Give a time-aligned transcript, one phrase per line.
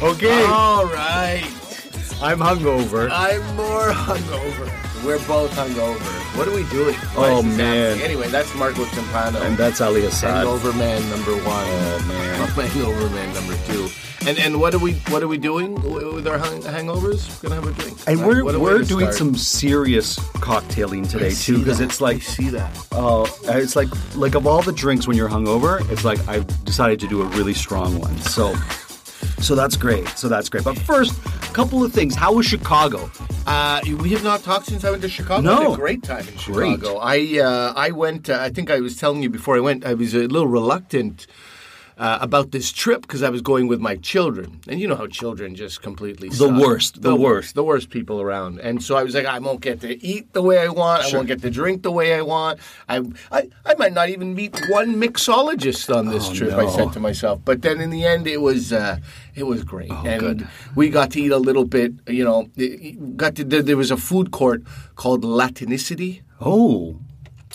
[0.00, 1.42] Okay, All right.
[2.22, 3.08] I'm hungover.
[3.12, 5.04] I'm more hungover.
[5.04, 6.36] We're both hungover.
[6.36, 6.94] What are we doing?
[7.16, 7.56] Oh, Why Oh, man.
[7.96, 8.04] happening?
[8.04, 9.40] Anyway, that's Marco Timpano.
[9.42, 10.34] and that's Ali Hassan.
[10.46, 11.44] Hangover Man number one.
[11.46, 12.48] Oh, man.
[12.68, 13.88] Hangover Man number two.
[14.26, 15.74] And and what are we what are we doing
[16.14, 17.42] with our hang- hangovers?
[17.42, 17.98] We're gonna have a drink.
[18.08, 18.26] And Right?
[18.28, 19.14] we're What we're doing start.
[19.14, 22.70] some serious cocktailing today too, because it's like I see that.
[22.92, 26.98] oh, it's like like of all the drinks when you're hungover, it's like I decided
[27.00, 28.16] to do a really strong one.
[28.18, 28.54] So
[29.40, 30.06] so that's great.
[30.10, 30.64] So that's great.
[30.64, 32.14] But first, a couple of things.
[32.14, 33.10] How was Chicago?
[33.46, 35.42] Uh, we have not talked since I went to Chicago.
[35.42, 35.56] No.
[35.58, 36.80] I had a great time in Great.
[36.80, 36.98] Chicago.
[36.98, 38.28] I uh, I went.
[38.28, 39.84] Uh, I think I was telling you before I went.
[39.86, 41.26] I was a little reluctant.
[41.98, 45.08] Uh, about this trip because I was going with my children, and you know how
[45.08, 46.60] children just completely The suck.
[46.66, 47.56] worst, the worst.
[47.56, 48.60] the worst people around.
[48.60, 51.02] And so I was like, I won't get to eat the way I want.
[51.02, 52.60] I won't get to drink the way I want.
[52.88, 52.96] I,
[53.32, 56.52] I, I might not even meet one mixologist on this Oh, trip.
[56.54, 57.40] I said to myself.
[57.44, 58.98] But then in the end, it was uh,
[59.34, 60.46] it was great, and Oh, good.
[60.76, 61.90] we got to eat a little bit.
[62.06, 62.38] You know,
[63.16, 63.42] got to.
[63.44, 64.62] There was a food court
[64.94, 66.20] called Latinicity.
[66.40, 67.00] Oh,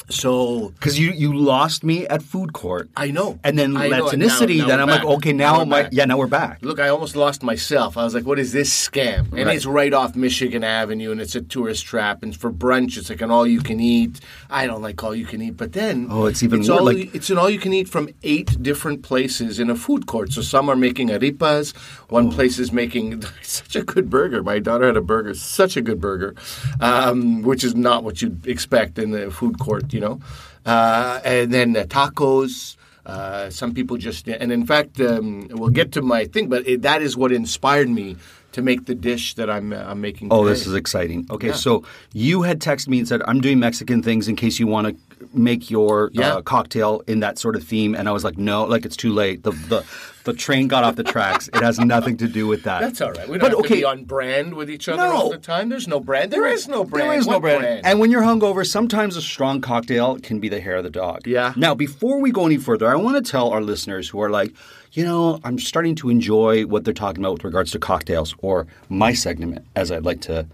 [0.09, 2.89] So because you you lost me at food court.
[2.95, 3.39] I know.
[3.43, 4.05] And then I know.
[4.05, 4.57] Latinicity.
[4.57, 5.91] Now- now then I'm like, okay, Now my back.
[5.93, 6.59] yeah, now we're back.
[6.61, 7.97] Look, I almost lost myself.
[7.97, 9.31] I was like, what is this scam?
[9.33, 9.55] And Right.
[9.55, 12.21] it's right off Michigan Avenue and it's a tourist trap.
[12.23, 14.19] And for brunch, it's like an all you can eat.
[14.49, 15.57] I don't like all you can eat.
[15.57, 16.07] But then.
[16.09, 18.61] Oh, it's even it's more all, like- It's an all you can eat from eight
[18.61, 20.31] different places in a food court.
[20.33, 21.75] So some are making arepas.
[22.09, 22.31] One Oh.
[22.31, 24.43] place is making such a good burger.
[24.43, 26.35] My daughter had a burger, such a good burger,
[26.79, 30.19] um, which is not what you'd expect in the food court, you know.
[30.66, 32.78] Uh, and then uh, tacos.
[33.06, 36.84] Uh, some people just, and in fact, um, we'll get to my thing, but it,
[36.84, 38.16] that is what inspired me
[38.53, 40.29] to make the dish that I'm, uh, I'm making.
[40.31, 40.53] Oh, today.
[40.53, 41.28] this is exciting.
[41.29, 44.67] Okay, so you had texted me and said, I'm doing Mexican things in case you
[44.67, 46.35] want to make your Yeah.
[46.35, 47.95] uh, cocktail in that sort of theme.
[47.95, 49.44] And I was like, no, like it's too late.
[49.44, 49.85] The, the,
[50.23, 51.50] the train got off the tracks.
[51.50, 52.81] It has nothing to do with that.
[52.81, 53.28] That's all right.
[53.28, 55.11] We don't But have okay, to be on brand with each other No.
[55.16, 55.69] all the time.
[55.69, 56.31] There's no brand.
[56.31, 57.09] There is no brand.
[57.09, 57.85] There is no What brand.
[57.85, 61.28] And when you're hungover, sometimes a strong cocktail can be the hair of the dog.
[61.28, 61.53] Yeah.
[61.57, 64.53] Now, before we go any further, I want to tell our listeners who are like,
[64.94, 68.67] you know, I'm starting to enjoy what they're talking about with regards to cocktails, or
[68.90, 70.45] my segment, as I'd like to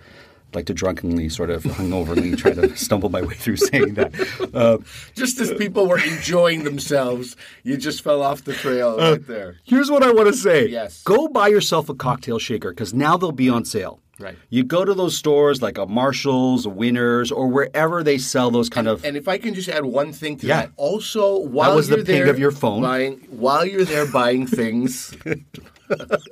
[0.53, 4.49] like to drunkenly sort of hungoverly try to stumble my way through saying that.
[4.53, 4.77] Uh,
[5.15, 9.57] just as people were enjoying themselves, you just fell off the trail right there.
[9.63, 10.67] Here's what I want to say.
[10.67, 11.03] Yes.
[11.03, 13.99] Go buy yourself a cocktail shaker because now they'll be on sale.
[14.19, 14.35] Right.
[14.49, 18.67] You go to those stores like a Marshall's, a Winners, or wherever they sell those
[18.67, 19.05] kind of.
[19.05, 20.61] And if I can just add one thing to Yeah.
[20.63, 22.81] that, also while was the you're ping there of your phone.
[22.81, 25.15] buying, while you're there buying things,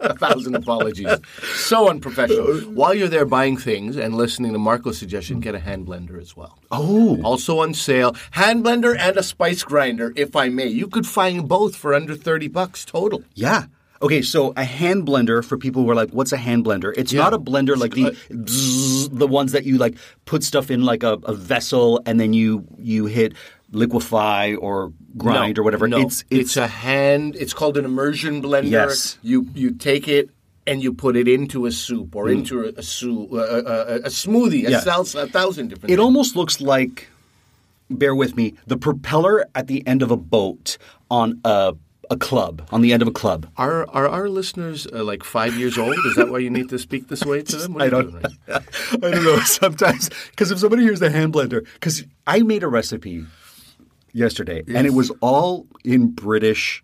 [0.02, 1.08] a thousand apologies,
[1.56, 2.60] so unprofessional.
[2.74, 6.36] While you're there buying things and listening to Marco's suggestion, get a hand blender as
[6.36, 6.60] well.
[6.72, 7.20] oh.
[7.24, 10.68] Also on sale, hand blender and a spice grinder, if I may.
[10.68, 13.24] You could find both for under thirty bucks total.
[13.34, 13.66] Yeah.
[14.00, 17.12] Okay, so a hand blender for people who are like, "What's a hand blender?" It's
[17.12, 17.24] Yeah.
[17.24, 19.96] not a blender like the Uh, bzzz, the ones that you like
[20.26, 23.34] put stuff in like a, a vessel and then you you hit
[23.72, 25.88] liquefy or grind No, or whatever.
[25.88, 27.36] No, It's it's, a hand.
[27.36, 28.70] It's called an immersion blender.
[28.70, 29.18] Yes.
[29.22, 30.30] You you take it
[30.66, 34.10] and you put it into a soup or into a, a soup, a, a, a
[34.10, 34.72] smoothie, a Mm.
[34.72, 34.82] Yeah.
[34.82, 35.86] salsa, a thousand different.
[35.92, 36.00] it things.
[36.06, 37.08] almost looks like
[37.90, 40.78] bear with me, the propeller at the end of a boat
[41.10, 41.74] on a
[42.10, 43.50] a club, on the end of a club.
[43.58, 45.94] Are are our listeners uh, like five years old?
[46.06, 47.74] Is that why you need to speak this way to them?
[47.74, 48.26] What I don't, right?
[48.94, 49.40] I don't know.
[49.44, 53.26] Sometimes, because if somebody hears the hand blender, because I made a recipe
[54.18, 56.84] yesterday, and it was all in British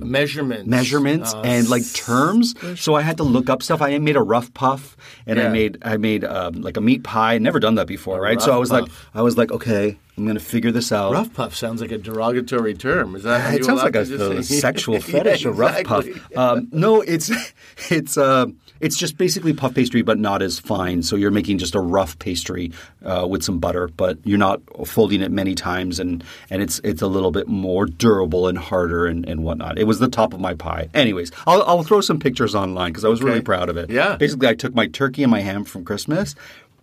[0.00, 2.54] measurements, measurements Uh, and like terms.
[2.74, 3.80] So I had to look up stuff.
[3.80, 7.38] I made a rough puff, and I made I made um, like a meat pie.
[7.38, 8.40] Never done that before, right?
[8.42, 8.86] So I was like.
[9.14, 11.12] I was like, okay, I'm gonna figure this out.
[11.12, 13.16] Rough puff sounds like a derogatory term.
[13.16, 13.54] Is that?
[13.54, 16.06] It you sounds like a, a sexual Yeah, fetish, a rough puff.
[16.36, 17.30] Um, no, it's
[17.90, 18.46] it's uh,
[18.80, 21.02] it's just basically puff pastry, but not as fine.
[21.02, 22.70] So you're making just a rough pastry
[23.02, 27.00] uh, with some butter, but you're not folding it many times, and, and it's it's
[27.00, 29.78] a little bit more durable and harder and, and whatnot.
[29.78, 30.90] It was the top of my pie.
[30.92, 33.88] Anyways, I'll, I'll throw some pictures online because I was really proud of it.
[33.88, 34.16] Yeah.
[34.16, 36.34] Basically, I took my turkey and my ham from Christmas.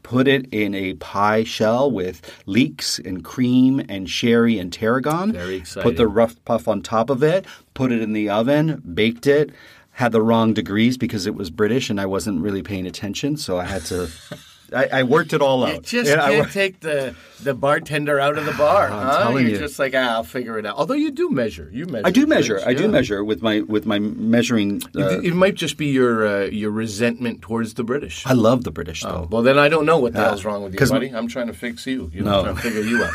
[0.07, 5.33] Put it in a pie shell with leeks and cream and sherry and tarragon.
[5.33, 5.83] Very exciting.
[5.83, 9.51] Put the rough puff on top of it, put it in the oven, baked it,
[9.91, 13.57] had the wrong degrees because it was British and I wasn't really paying attention, so
[13.57, 14.07] I had to.
[14.73, 15.73] I, I worked it all out.
[15.75, 18.87] You just Yeah, I can't wor- take the, the bartender out of the bar.
[18.91, 19.23] I'm huh?
[19.23, 19.59] telling You're you.
[19.59, 20.75] just like, ah, I'll figure it out.
[20.75, 21.69] Although you do measure.
[21.71, 22.05] You measure.
[22.07, 22.61] I do measure.
[22.65, 24.81] I do measure with my with my measuring.
[24.95, 28.25] Uh, it, might just be your uh, your resentment towards the British.
[28.25, 29.27] I love the British Oh, though.
[29.31, 31.09] well, then I don't know what the hell's wrong with you, buddy.
[31.09, 32.11] I'm trying to fix you.
[32.13, 32.37] You know, No.
[32.39, 33.13] I'm trying to figure you out.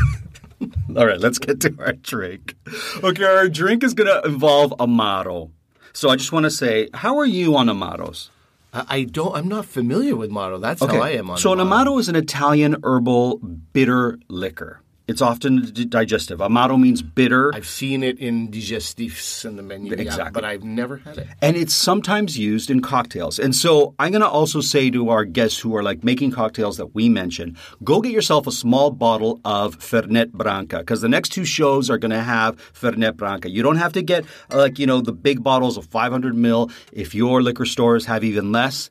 [0.96, 2.54] All right, let's get to our drink.
[3.02, 5.50] Okay, our drink is going to involve a Amaro.
[5.92, 8.28] So I just want to say, how are you on Amaros?
[8.72, 9.34] I, don't.
[9.36, 10.60] I'm not familiar with Amaro.
[10.60, 11.38] That's how I am on.
[11.38, 12.00] So an Amaro.
[12.00, 14.81] Is an Italian herbal bitter liquor.
[15.08, 16.38] It's often d- digestive.
[16.38, 17.52] Amaro means bitter.
[17.54, 20.30] I've seen it in digestifs in the menu, yeah, Exactly.
[20.32, 21.26] but I've never had it.
[21.42, 23.38] and it's sometimes used in cocktails.
[23.38, 26.76] And so I'm going to also say to our guests who are like making cocktails
[26.76, 31.30] that we mentioned, go get yourself a small bottle of Fernet Branca because the next
[31.30, 33.50] two shows are going to have Fernet Branca.
[33.50, 36.70] You don't have to get like, you know, the big bottles of 500 mil.
[36.92, 38.88] If your liquor stores have even less,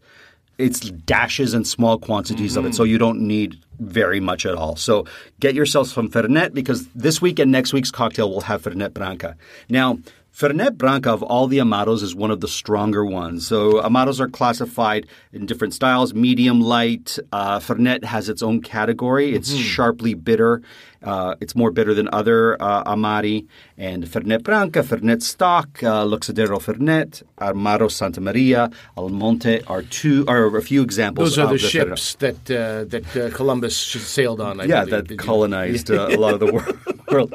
[0.57, 2.91] it's dashes and small quantities of it, so mm-hmm.
[2.91, 4.75] you don't need very much at all.
[4.75, 5.05] So
[5.39, 9.35] get yourself some Fernet because this week and next week's cocktail will have Fernet Branca.
[9.69, 9.97] Now,
[10.33, 13.45] Fernet Branca of all the Amaros is one of the stronger ones.
[13.45, 17.19] So Amaros are classified in different styles, medium, light.
[17.31, 19.35] Uh, Fernet has its own category.
[19.35, 20.61] It's sharply bitter.
[21.03, 23.45] Uh, it's more bitter than other uh, Amari.
[23.77, 30.23] And Fernet Branca, Fernet Stock, uh, Luxardo Fernet, Amaro Santa Maria, al Monte are two
[30.27, 31.35] are a few examples.
[31.35, 31.69] Those are of the Fernet.
[31.71, 34.61] ships that uh, that uh, Columbus sailed on.
[34.61, 35.07] I yeah, believe.
[35.09, 36.53] that colonized uh, a lot of the
[37.11, 37.33] world.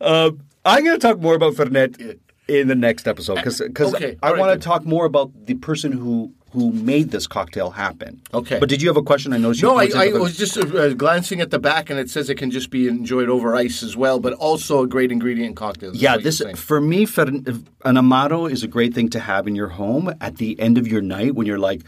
[0.00, 0.30] Uh,
[0.64, 2.18] I'm going to talk more about Fernet
[2.48, 5.92] in the next episode because Okay, I right, want to talk more about the person
[5.92, 8.20] who who made this cocktail happen.
[8.34, 8.58] Okay.
[8.58, 9.32] but did you have a question?
[9.32, 12.10] I know you No, I, I was just uh, glancing at the back, and it
[12.10, 15.50] says it can just be enjoyed over ice as well, but also a great ingredient
[15.50, 15.96] in cocktails.
[15.96, 17.46] Yeah, this for me, Fern-
[17.84, 20.88] an amaro is a great thing to have in your home at the end of
[20.88, 21.82] your night when you're like,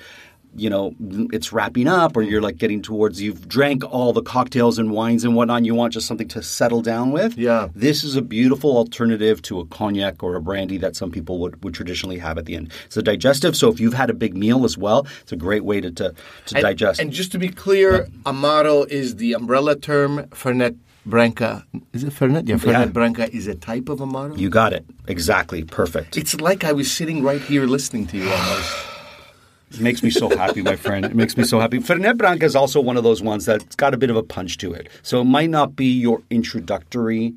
[0.54, 0.94] you know,
[1.32, 5.24] it's wrapping up, or you're like getting towards you've drank all the cocktails and wines
[5.24, 5.58] and whatnot.
[5.58, 7.38] And you want just something to settle down with.
[7.38, 7.68] Yeah.
[7.74, 11.62] this is a beautiful alternative to a cognac or a brandy that some people would,
[11.64, 12.70] would traditionally have at the end.
[12.86, 15.64] It's a digestive, so if you've had a big meal as well, it's a great
[15.64, 16.14] way to to,
[16.46, 17.00] to And- digest.
[17.00, 20.26] And just to be clear, Amaro is the umbrella term.
[20.30, 22.46] Fernet Branca is it Fernet?
[22.48, 22.84] Yeah, Fernet Yeah.
[22.86, 24.38] Branca is a type of Amaro.
[24.38, 26.16] you got it exactly perfect.
[26.16, 28.72] it's like I was sitting right here listening to you almost.
[29.74, 31.04] It makes me so happy, my friend.
[31.04, 31.78] It makes me so happy.
[31.78, 34.58] Fernet Branca is also one of those ones that's got a bit of a punch
[34.58, 34.88] to it.
[35.02, 37.34] So it might not be your introductory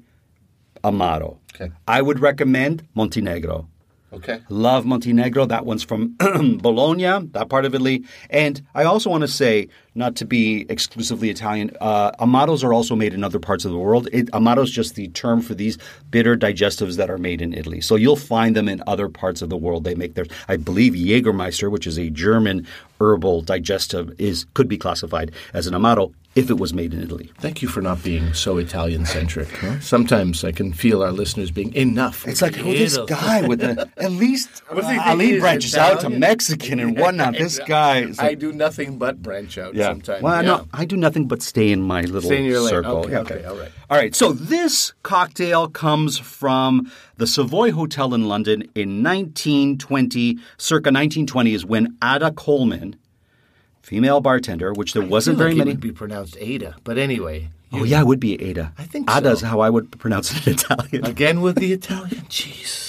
[0.84, 1.38] Amaro.
[1.54, 1.72] Okay.
[1.88, 3.68] I would recommend Montenegro.
[4.14, 4.42] Okay.
[4.50, 5.46] Love Montenegro.
[5.46, 6.16] That one's from
[6.62, 8.04] Bologna, that part of Italy.
[8.30, 12.96] And I also want to say, not to be exclusively Italian, uh, Amaros are also
[12.96, 14.10] made in other parts of the world.
[14.12, 15.78] It, Amaro is just the term for these
[16.12, 17.80] bitter digestives that are made in Italy.
[17.82, 19.86] So you'll find them in other parts of the world.
[19.86, 20.28] They make theirs.
[20.50, 22.68] I believe Jägermeister, which is a German
[23.00, 27.32] herbal digestive, is could be classified as an Amaro if it was made in Italy.
[27.38, 29.48] Thank you for not being so Italian centric.
[29.50, 29.80] Huh?
[29.80, 32.28] Sometimes I can feel our listeners being enough.
[32.28, 35.34] It's like, oh, this guy with the at least What does he think Ali he
[35.36, 37.34] is, branches out to Mexican and whatnot.
[37.38, 39.85] This guy, is I do nothing but branch out Yeah.
[39.88, 40.22] Sometimes.
[40.24, 40.48] Well, yeah.
[40.50, 42.70] no, I do nothing but stay in my little Stay in your lane.
[42.70, 42.98] circle.
[42.98, 43.72] Okay, Yeah, okay, all right.
[43.90, 44.16] All right.
[44.16, 51.66] So this cocktail comes from the Savoy Hotel in London in 1920, circa 1920 is
[51.66, 52.96] when Ada Coleman,
[53.82, 55.72] female bartender, which there I wasn't feel very like many.
[55.72, 57.50] It would be pronounced Ada, but anyway.
[57.74, 58.74] oh yeah, it would be Ada.
[58.78, 59.48] I think Ada's so.
[59.48, 61.06] how I would pronounce it in Italian.
[61.06, 62.22] Again with the Italian.
[62.30, 62.84] Jeez.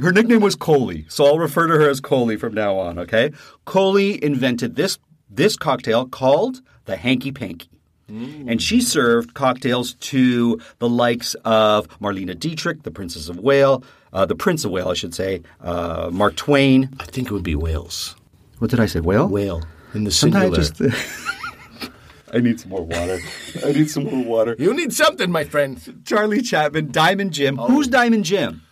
[0.00, 3.30] Her nickname was Coley, so I'll refer to her as Coley from now on, okay?
[3.66, 4.98] Coley invented this
[5.34, 7.68] this cocktail called the Hanky Panky.
[8.08, 14.26] And she served cocktails to the likes of Marlene Dietrich, the Princess of Wales, uh,
[14.26, 16.90] the Prince of Wales, I should say, uh, Mark Twain.
[17.00, 18.14] I think it would be Wales.
[18.58, 19.00] What did I say?
[19.00, 19.28] Whale?
[19.28, 19.62] Whale
[19.94, 20.90] in the Sometimes singular.
[20.90, 21.90] I just.
[22.34, 23.18] I need some more water.
[23.64, 24.56] I need some more water.
[24.58, 26.02] You need something, my friend.
[26.04, 27.56] Charlie Chaplin, Diamond Jim.
[27.56, 28.62] Who's Diamond Jim?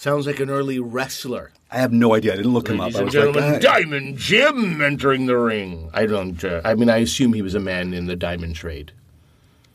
[0.00, 1.52] Sounds like an early wrestler.
[1.70, 2.32] I have no idea.
[2.32, 2.94] I didn't look him up.
[2.94, 5.90] I and was like, gentlemen, "Ah." Diamond Jim entering the ring.
[5.92, 6.42] I don't.
[6.42, 8.92] Uh, I mean, I assume he was a man in the diamond trade.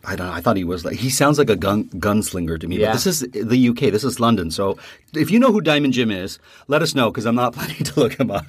[0.07, 0.33] I don't know.
[0.33, 2.77] I thought he was like he sounds like a gun gunslinger to me.
[2.77, 2.87] Yeah.
[2.87, 3.79] But this is the UK.
[3.91, 4.51] This is London.
[4.51, 4.77] So
[5.13, 7.99] if you know who Diamond Jim is, let us know because I'm not planning to
[7.99, 8.45] look him up.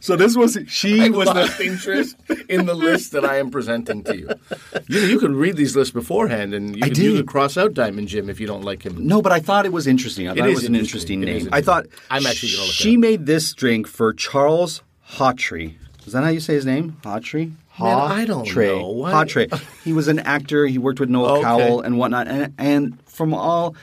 [0.00, 2.16] so this was she I was lost the interest
[2.48, 4.28] in the list that I am presenting to you.
[4.88, 7.16] You, you could read these lists beforehand, and you I could, you did.
[7.18, 9.06] could cross out Diamond Jim if you don't like him.
[9.06, 10.28] no, but I thought it was interesting.
[10.28, 11.22] I thought it, is was an interesting.
[11.22, 11.54] interesting It is name.
[11.54, 13.00] I thought I'm actually gonna look it She up.
[13.00, 15.74] made this drink for Charles Hawtrey.
[16.06, 16.96] Is that how you say his name?
[17.02, 17.52] Hawtrey.
[17.80, 18.78] Man, I don't Hawtrey.
[18.78, 18.88] know.
[18.88, 19.60] Why- Hawtrey.
[19.82, 20.66] He was an actor.
[20.66, 21.42] He worked with Noel Okay.
[21.42, 22.28] Coward and whatnot.
[22.28, 23.74] And, and from all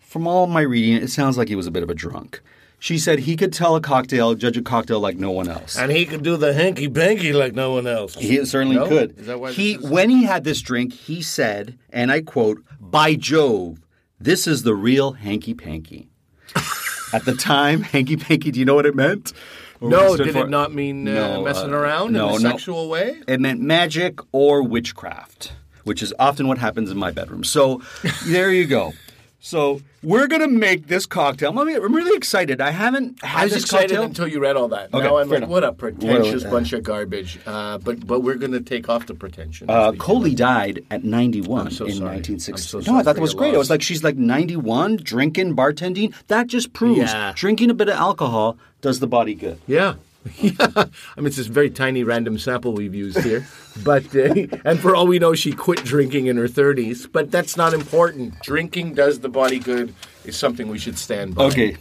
[0.00, 2.40] from all my reading, it sounds like he was a bit of a drunk.
[2.80, 5.76] She said he could tell a cocktail, judge a cocktail like no one else.
[5.76, 8.14] And he could do the hanky panky like no one else.
[8.14, 8.86] He certainly No?
[8.86, 9.18] could.
[9.18, 12.62] Is that why he is- when he had this drink, he said, and I quote,
[12.80, 13.80] "By Jove,
[14.20, 16.08] this is the real hanky panky."
[17.12, 19.32] At the time, hanky panky, do you know what it meant?
[19.80, 20.46] No, did for?
[20.46, 22.50] it not mean uh, No, messing uh, around no, in a no.
[22.50, 23.20] sexual way?
[23.26, 25.52] It meant magic or witchcraft,
[25.84, 27.44] which is often what happens in my bedroom.
[27.44, 27.82] So
[28.26, 28.92] there you go.
[29.40, 31.50] So we're gonna make this cocktail.
[31.50, 32.60] I'm, I'm really excited.
[32.60, 34.02] I haven't had I was this excited cocktail.
[34.02, 34.92] until you read all that.
[34.92, 35.48] Okay, now I'm like, enough.
[35.48, 37.38] what a pretentious Well, uh, bunch of garbage.
[37.46, 39.70] Uh, but but we're going to take off the pretension.
[39.70, 42.16] Uh, Coley died at 91 I'm so in sorry.
[42.16, 42.82] 1960.
[42.82, 43.54] So no, I thought that was great.
[43.54, 46.12] It was like she's like 91, drinking, bartending.
[46.26, 47.32] That just proves Yeah.
[47.36, 49.60] drinking a bit of alcohol does the body good.
[49.68, 49.94] Yeah.
[50.38, 50.84] Yeah, I
[51.16, 53.46] mean it's this very tiny random sample we've used here,
[53.84, 57.06] but uh, and for all we know, she quit drinking in her thirties.
[57.06, 58.40] But that's not important.
[58.42, 59.94] Drinking does the body good
[60.24, 61.44] is something we should stand by.
[61.44, 61.76] Okay,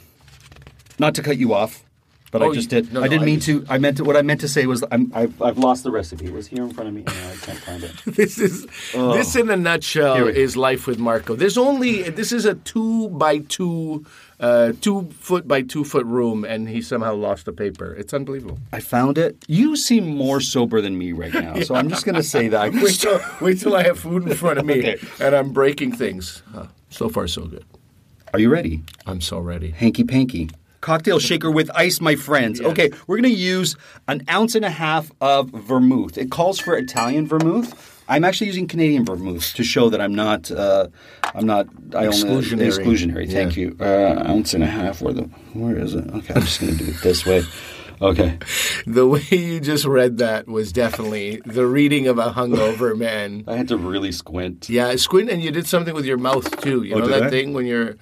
[0.99, 1.83] not to cut you off,
[2.31, 2.91] but Oh, I just did.
[2.93, 3.73] no, I didn't I mean just- to.
[3.73, 6.25] I meant to, what I meant to say was I'm, I've, I've lost the recipe.
[6.27, 7.93] It was here in front of me, and I can't find it.
[8.15, 10.39] This is this in a nutshell Here we go.
[10.39, 11.35] is life with Marco.
[11.35, 14.05] There's only this is a two by two,
[14.39, 17.93] uh, two foot by two foot room, and he somehow lost the paper.
[17.95, 18.59] It's unbelievable.
[18.71, 19.43] I found it.
[19.47, 22.71] You seem more sober than me right now, so I'm just going to say that.
[22.83, 24.97] Wait till wait till I have food in front of me Okay.
[25.19, 26.43] and I'm breaking things.
[26.53, 26.67] Huh.
[26.89, 27.65] So far, so good.
[28.33, 28.83] Are you ready?
[29.05, 29.71] I'm so ready.
[29.71, 30.49] Hanky panky.
[30.81, 32.61] Cocktail shaker with ice, my friends.
[32.61, 33.75] Okay, we're going to use
[34.07, 36.17] an ounce and a half of vermouth.
[36.17, 37.96] It calls for Italian vermouth.
[38.09, 40.49] I'm actually using Canadian vermouth to show that I'm not.
[40.51, 40.87] Uh,
[41.35, 41.67] I'm not.
[41.93, 42.67] I only Exclusionary.
[42.71, 43.31] exclusionary.
[43.31, 43.63] Thank Yeah.
[43.63, 43.77] you.
[43.79, 45.01] Uh, ounce and a half.
[45.01, 45.23] Where the?
[45.53, 46.05] Where is it?
[46.13, 47.43] Okay, I'm just going to do it this way.
[47.99, 48.37] Okay.
[48.85, 53.43] The way you just read that was definitely the reading of a hungover man.
[53.47, 54.69] I had to really squint.
[54.69, 56.83] Yeah, squint, and you did something with your mouth too.
[56.83, 57.29] You Oh, know that I?
[57.29, 57.95] thing when you're.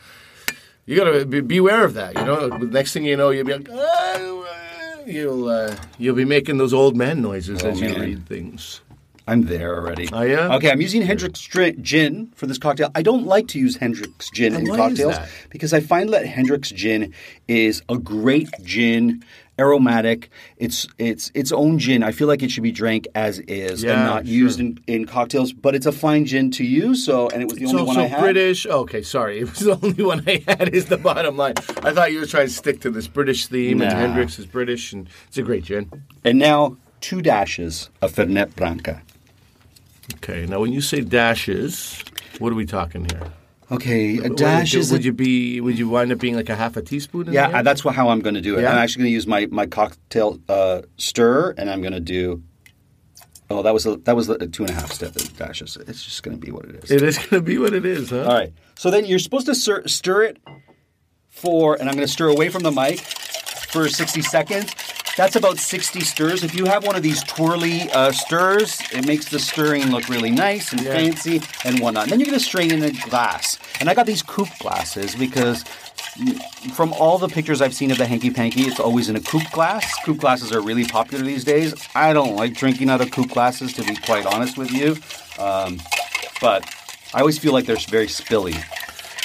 [0.85, 2.15] You gotta be, beware of that.
[2.15, 6.15] You know, the next thing you know, you'll be like, "Ah, uh," you'll uh, you'll
[6.15, 8.81] be making those old man noises Oh, as you read things.
[9.27, 10.07] I'm there already.
[10.13, 10.53] Oh, yeah?
[10.55, 11.41] Okay, I'm using Hendrick's
[11.81, 12.91] gin for this cocktail.
[12.93, 15.15] I don't like to use Hendrick's gin And in cocktails
[15.49, 17.13] because I find that Hendrick's gin
[17.47, 19.23] is a great gin,
[19.57, 20.29] aromatic.
[20.57, 22.03] It's it's its own gin.
[22.03, 24.33] I feel like it should be drank as is Yeah, and not sure.
[24.35, 25.53] used in, in cocktails.
[25.53, 27.03] But it's a fine gin to use.
[27.03, 28.19] So, and it was the only one I had.
[28.21, 28.67] British.
[28.67, 30.69] Okay, sorry, it was the only one I had.
[30.69, 31.55] Is the bottom line.
[31.81, 34.93] I thought you were trying to stick to this British theme, and Hendricks is British,
[34.93, 35.89] and it's a great gin.
[36.23, 39.01] And now two dashes of Fernet Branca.
[40.15, 42.03] Okay, now when you say dashes,
[42.39, 43.21] what are we talking here?
[43.71, 45.59] Okay, a Would- dash would, is would a- you be?
[45.59, 47.27] Would you wind up being like a half a teaspoon?
[47.27, 48.61] In Yeah, that's what, how I'm going to do it.
[48.61, 48.71] Yeah?
[48.71, 52.43] I'm actually going to use my my cocktail uh, stir, and I'm going to do.
[53.49, 55.77] Oh, that was a, that was a two and a half step dashes.
[55.87, 56.91] It's just going to be what it is.
[56.91, 58.23] It is going to be what it is, huh?
[58.23, 58.53] All right.
[58.75, 60.37] So then you're supposed to stir, stir it
[61.29, 64.71] for, and I'm going to stir away from the mic for 60 seconds.
[65.17, 66.43] That's about 60 stirs.
[66.43, 70.29] If you have one of these twirly uh, stirs, it makes the stirring look really
[70.31, 70.91] nice and Yeah.
[70.93, 72.03] fancy and whatnot.
[72.03, 73.57] And then you're going to strain in a glass.
[73.79, 75.63] And I got these coupe glasses because
[76.73, 79.49] from all the pictures I've seen of the hanky panky, it's always in a coupe
[79.51, 79.85] glass.
[80.03, 81.73] Coupe glasses are really popular these days.
[81.95, 84.97] I don't like drinking out of coupe glasses, to be quite honest with you.
[85.41, 85.81] Um,
[86.41, 86.65] but
[87.13, 88.55] I always feel like they're very spilly.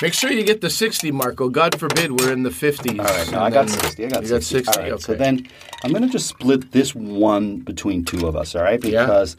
[0.03, 1.49] Make sure you get the 60, Marco.
[1.51, 2.99] God forbid we're in the 50s.
[2.99, 4.07] All right, no, I got 60.
[4.07, 4.63] I got you 60.
[4.63, 4.73] got 60.
[4.73, 5.03] All right, okay.
[5.03, 5.47] so then
[5.85, 8.83] I'm going to just split this one between two of us, all right?
[8.83, 9.05] Yeah.
[9.05, 9.37] Because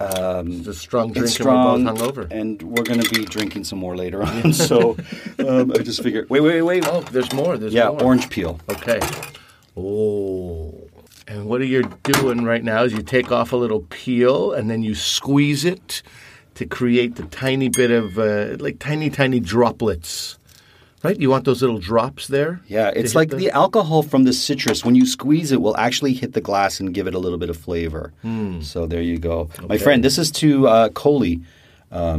[0.00, 2.30] it's a strong drink it's and we're strong, both hungover.
[2.30, 4.52] and we're going to be drinking some more later on.
[4.52, 4.96] so
[5.38, 6.84] um, I just figured, wait, wait, wait.
[6.86, 7.56] Oh, there's more.
[7.56, 8.02] There's yeah, more.
[8.02, 8.58] orange peel.
[8.68, 9.00] Okay.
[9.76, 10.88] Oh.
[11.28, 14.82] And what you're doing right now is you take off a little peel and then
[14.82, 16.02] you squeeze it
[16.54, 20.38] to create the tiny bit of, uh, like tiny, tiny droplets.
[21.02, 21.18] Right?
[21.18, 22.60] You want those little drops there?
[22.68, 23.50] Yeah, it's like the...
[23.50, 24.84] alcohol from the citrus.
[24.84, 27.50] When you squeeze it, will actually hit the glass and give it a little bit
[27.50, 28.12] of flavor.
[28.60, 30.04] So there you go, my friend.
[30.04, 31.40] This is to uh, Coley,
[31.90, 32.18] um,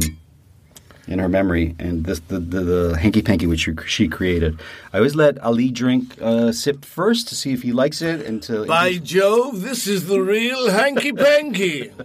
[1.06, 4.60] in her memory, and this the the, the hanky panky which she- she created.
[4.92, 8.42] I always let Ali drink uh, sip first to see if he likes it, and
[8.44, 11.90] to By Jove, this is the real hanky panky.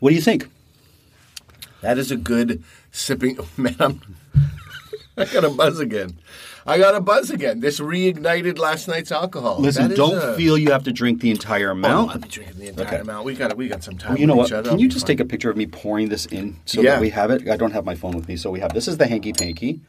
[0.00, 0.48] what do you think?
[1.82, 2.62] that is a good
[2.92, 3.38] sipping.
[3.56, 4.00] Man, I'm.
[5.16, 6.18] I got a buzz again.
[6.66, 7.60] I got a buzz again.
[7.60, 9.60] This reignited last night's alcohol.
[9.60, 12.10] Listen, That don't a- feel you have to drink the entire Oh, amount.
[12.12, 12.96] I'll be drinking the entire Okay.
[12.98, 13.24] amount.
[13.26, 14.12] We got we got some time.
[14.12, 14.46] Well, you know with what?
[14.48, 14.70] each other.
[14.70, 15.16] Can you just fine.
[15.18, 16.92] take a picture of me pouring this in so Yeah.
[16.94, 17.48] that we have it?
[17.48, 19.80] I don't have my phone with me, so we have this is the hanky panky.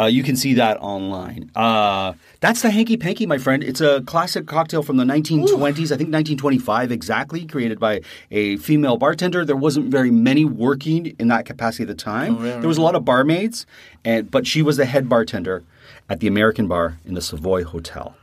[0.00, 1.50] Uh, you can see that online.
[1.54, 3.62] Uh, that's the Hanky Panky, my friend.
[3.62, 8.96] It's a classic cocktail from the 1920s, I think 1925 exactly, created by a female
[8.96, 9.44] bartender.
[9.44, 12.40] There wasn't very many working in that capacity at the time.
[12.42, 13.66] there was a lot of barmaids,
[14.02, 15.64] and but she was the head bartender
[16.08, 18.14] at the American Bar in the Savoy Hotel.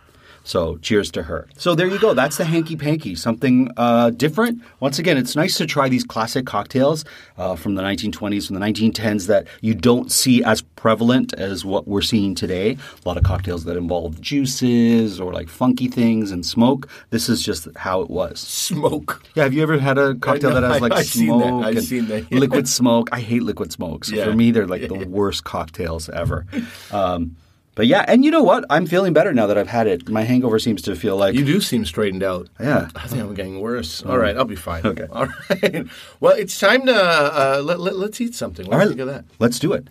[0.47, 1.45] So cheers to her.
[1.57, 2.13] So there you go.
[2.13, 3.15] That's the hanky panky.
[3.15, 4.61] Something uh, different.
[4.79, 7.03] Once again, it's nice to try these classic cocktails
[7.37, 11.85] uh, from the 1920s, from the 1910s that you don't see as prevalent as what
[11.85, 12.77] we're seeing today.
[13.03, 16.87] A lot of cocktails that involve juices or like funky things and smoke.
[17.09, 18.39] This is just how it was.
[18.39, 19.21] Smoke.
[19.35, 21.47] Yeah, have you ever had a cocktail know, that has like I've seen that.
[21.49, 22.39] smoke I've seen that, yeah.
[22.39, 23.09] liquid smoke?
[23.11, 24.05] I hate liquid smoke.
[24.05, 24.23] So Yeah.
[24.23, 26.45] for me, they're like the worst cocktails ever.
[26.91, 27.35] Um,
[27.77, 28.65] but yeah, and you know what?
[28.69, 30.09] I'm feeling better now that I've had it.
[30.09, 32.49] My hangover seems to feel like You do seem straightened out.
[32.59, 32.89] Yeah.
[32.95, 34.01] I think I'm getting worse.
[34.03, 34.83] All right, I'll be fine.
[34.85, 35.05] Okay.
[35.11, 35.85] All right.
[36.19, 38.65] Well, it's time to uh, let, let, let's eat something.
[38.65, 39.25] What All do right, you think of that?
[39.39, 39.87] let's do it.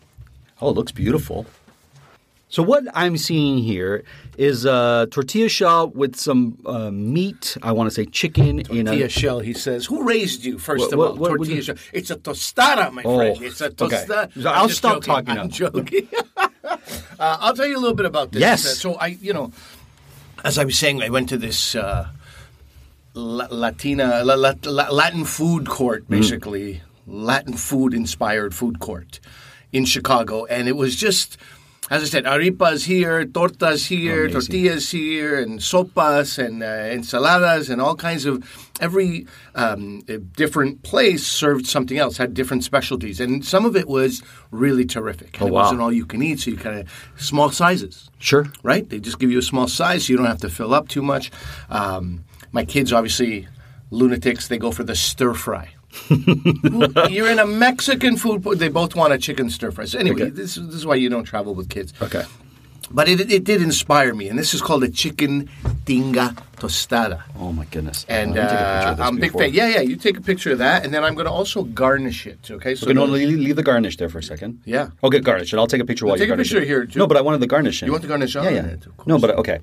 [0.61, 1.47] Oh, it looks beautiful.
[2.57, 4.03] So what I'm seeing here
[4.39, 7.59] is a tortilla shell with some uh, meat.
[7.63, 9.09] I want to say chicken in Tortilla a.
[9.11, 9.85] shell, he says.
[9.85, 11.17] Who raised you, first What- of what- all?
[11.19, 11.77] what tortilla you- shell.
[11.93, 13.43] It's a tostada, my Oh, friend.
[13.43, 13.85] It's a okay.
[14.07, 14.31] tostada.
[14.39, 15.13] I'm I'll stop joking.
[15.27, 15.59] talking I'm now.
[15.65, 16.09] joking.
[16.39, 16.79] uh,
[17.45, 18.41] I'll tell you a little bit about this.
[18.41, 18.65] Yes.
[18.65, 19.53] Uh, So I, you know,
[20.43, 22.09] as I was saying, I went to this uh,
[23.15, 25.69] Latina, La- La- La- Latin food Mm.
[25.79, 29.21] court, basically Latin food inspired food court
[29.73, 31.37] in Chicago, and it was just.
[31.89, 34.33] As I said, arepas here, tortas here, Amazing.
[34.41, 38.43] tortillas here, and sopas and uh, ensaladas and all kinds of.
[38.81, 40.01] Every um,
[40.37, 45.35] different place served something else, had different specialties, and some of it was really terrific.
[45.35, 45.63] And Oh, it wow.
[45.63, 48.47] wasn't all you can eat, so you kind of small sizes Sure.
[48.65, 48.87] right?
[48.89, 51.03] They just give you a small size, so you don't have to fill up too
[51.03, 51.31] much.
[51.71, 53.47] Um, my kids, obviously,
[53.91, 55.69] lunatics, they go for the stir fry.
[57.11, 58.43] You're in a Mexican food.
[58.43, 59.85] po- They both want a chicken stir fry.
[59.87, 60.31] So anyway, Okay.
[60.31, 61.93] this, this is why you don't travel with kids.
[62.01, 62.23] Okay.
[62.89, 65.51] But it, it did inspire me, and this is called a chicken
[65.87, 67.23] tinga tostada.
[67.37, 68.07] Oh my goodness.
[68.09, 69.53] And Let me take a picture uh, I'm big fan.
[69.53, 69.81] Yeah, yeah.
[69.81, 72.49] You take a picture of that, and then I'm going to also garnish it.
[72.49, 74.61] Okay, so Okay, no, leave, leave the garnish there for a second.
[74.65, 74.91] Yeah.
[75.03, 75.57] Okay, garnish it.
[75.59, 76.67] I'll take a picture while you take you a picture it.
[76.69, 77.01] here, too.
[77.01, 77.87] No, but I wanted the garnish in.
[77.87, 78.67] You want the garnish on Yeah, yeah.
[78.67, 78.87] it.
[79.05, 79.59] No, but okay.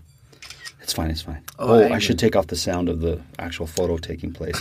[0.82, 1.10] It's fine.
[1.10, 1.42] It's fine.
[1.60, 4.60] Oh, Oh, hang I should take off the sound of the actual photo taking place.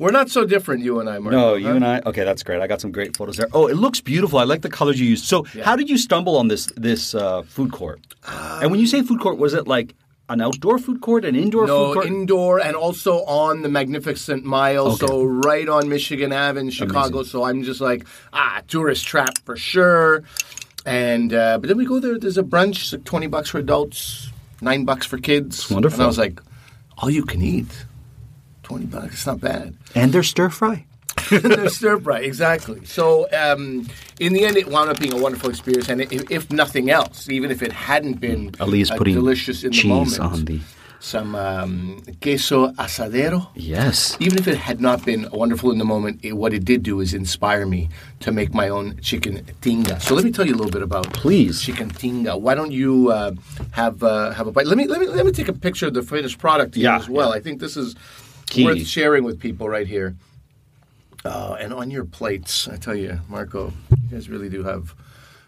[0.00, 1.32] We're not so different, you and I, Mark.
[1.32, 2.00] No, you and I.
[2.06, 2.60] Okay, that's great.
[2.60, 3.48] I got some great photos there.
[3.52, 4.38] Oh, it looks beautiful.
[4.38, 5.24] I like the colors you used.
[5.24, 8.00] So, how did you stumble on this this uh, food court?
[8.62, 9.94] and when you say food court, was it like
[10.30, 12.06] an outdoor food court, an indoor No, food court?
[12.06, 15.06] indoor and also on the Magnificent Mile, Okay.
[15.06, 17.18] so right on Michigan Ave in Chicago.
[17.18, 17.30] Amazing.
[17.30, 20.22] So I'm just like, ah, tourist trap for sure.
[20.86, 22.18] And uh, but then we go there.
[22.18, 25.70] There's a brunch, it's like twenty bucks for adults, nine bucks for kids.
[25.70, 25.96] wonderful.
[25.96, 26.40] And I was like,
[26.98, 27.84] all you can eat,
[28.64, 29.14] twenty bucks.
[29.14, 29.74] It's not bad.
[29.94, 30.86] and they're stir fry.
[31.30, 32.84] They're stir fry, exactly.
[32.84, 33.86] So um,
[34.20, 35.88] in the end, it wound up being a wonderful experience.
[35.88, 39.70] And if, if nothing else, even if it hadn't been is uh, putting delicious in
[39.70, 40.60] the cheese moment, on the.
[41.00, 43.46] some um, queso asadero.
[43.54, 44.16] Yes.
[44.20, 47.00] Even if it had not been wonderful in the moment, it, what it did do
[47.00, 47.88] is inspire me
[48.20, 50.00] to make my own chicken tinga.
[50.02, 51.62] So let me tell you a little bit about Please.
[51.62, 52.36] chicken tinga.
[52.38, 53.32] Why don't you uh,
[53.70, 54.66] have uh, have a bite?
[54.66, 56.96] Let me let me let me take a picture of the finished product here Yeah,
[56.98, 57.32] as well.
[57.32, 57.94] I think this is
[58.46, 58.64] Key.
[58.64, 60.14] worth sharing with people right here.
[61.24, 64.94] Uh, and on your plates, I tell you, Marco, you guys really do have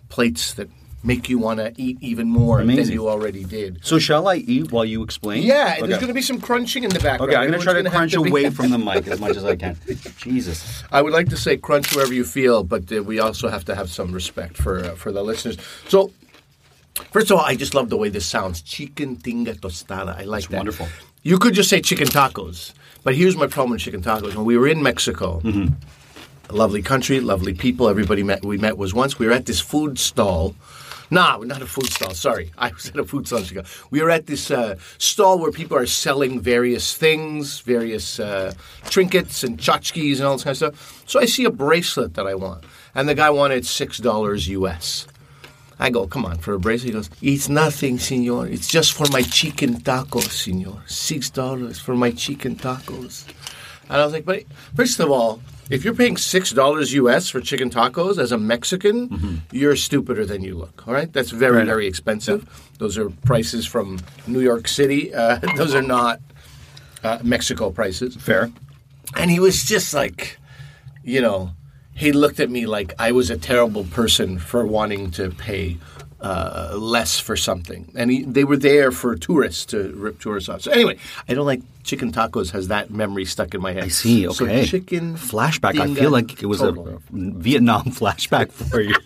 [0.08, 0.68] plates that
[1.04, 2.94] make you want to eat even more than Amazing.
[2.94, 3.78] you already did.
[3.84, 5.42] So shall I eat while you explain?
[5.44, 5.86] Yeah, Okay.
[5.86, 7.30] there's going to be some crunching in the background.
[7.30, 9.44] Okay, I'm going to try to crunch be- away from the mic as much as
[9.44, 9.76] I can.
[10.16, 10.82] Jesus.
[10.90, 13.74] I would like to say crunch wherever you feel, but uh, we also have to
[13.76, 15.58] have some respect for uh, for the listeners.
[15.88, 16.10] So,
[17.12, 18.62] first of all, I just love the way this sounds.
[18.62, 20.16] Chicken tinga tostada.
[20.18, 20.56] I like It's that.
[20.56, 20.88] wonderful.
[21.26, 24.36] You could just say chicken tacos, but here's my problem with chicken tacos.
[24.36, 25.74] When we were in Mexico, Mm-hmm.
[26.50, 27.88] a lovely country, lovely people.
[27.88, 28.44] Everybody met.
[28.44, 29.18] We met was once.
[29.18, 30.54] We were at this food stall.
[31.10, 32.14] Nah, not a food stall.
[32.14, 33.66] Sorry, I was at a food stall in Chicago.
[33.90, 38.52] We were at this uh, stall where people are selling various things, various uh,
[38.84, 41.02] trinkets and tchotchkes and all this kind of stuff.
[41.08, 42.62] So I see a bracelet that I want,
[42.94, 45.08] and the guy wanted six dollars US.
[45.78, 46.86] I go, come on, for a bracelet?
[46.86, 48.46] He goes, it's nothing, senor.
[48.46, 50.82] It's just for my chicken tacos, senor.
[50.86, 53.26] Six dollars for my chicken tacos.
[53.88, 57.40] And I was like, but first of all, if you're paying six dollars US for
[57.40, 60.86] chicken tacos as a Mexican, you're stupider than you look.
[60.86, 62.48] All right, that's very, very expensive.
[62.78, 65.14] Those are prices from New York City.
[65.14, 66.20] Uh, those are not
[67.04, 68.16] uh, Mexico prices.
[68.16, 68.50] Fair.
[69.16, 70.38] And he was just like,
[71.04, 71.52] you know,
[71.96, 75.78] he looked at me like I was a terrible person for wanting to pay
[76.20, 80.62] uh, less for something, and he, they were there for tourists to rip tourists off.
[80.62, 82.50] So anyway, I don't like chicken tacos.
[82.52, 83.84] Has that memory stuck in my head?
[83.84, 84.26] I see.
[84.26, 84.64] Okay.
[84.64, 85.78] So chicken flashback.
[85.78, 86.94] I feel like it was Totally.
[86.94, 88.94] a Vietnam flashback for you.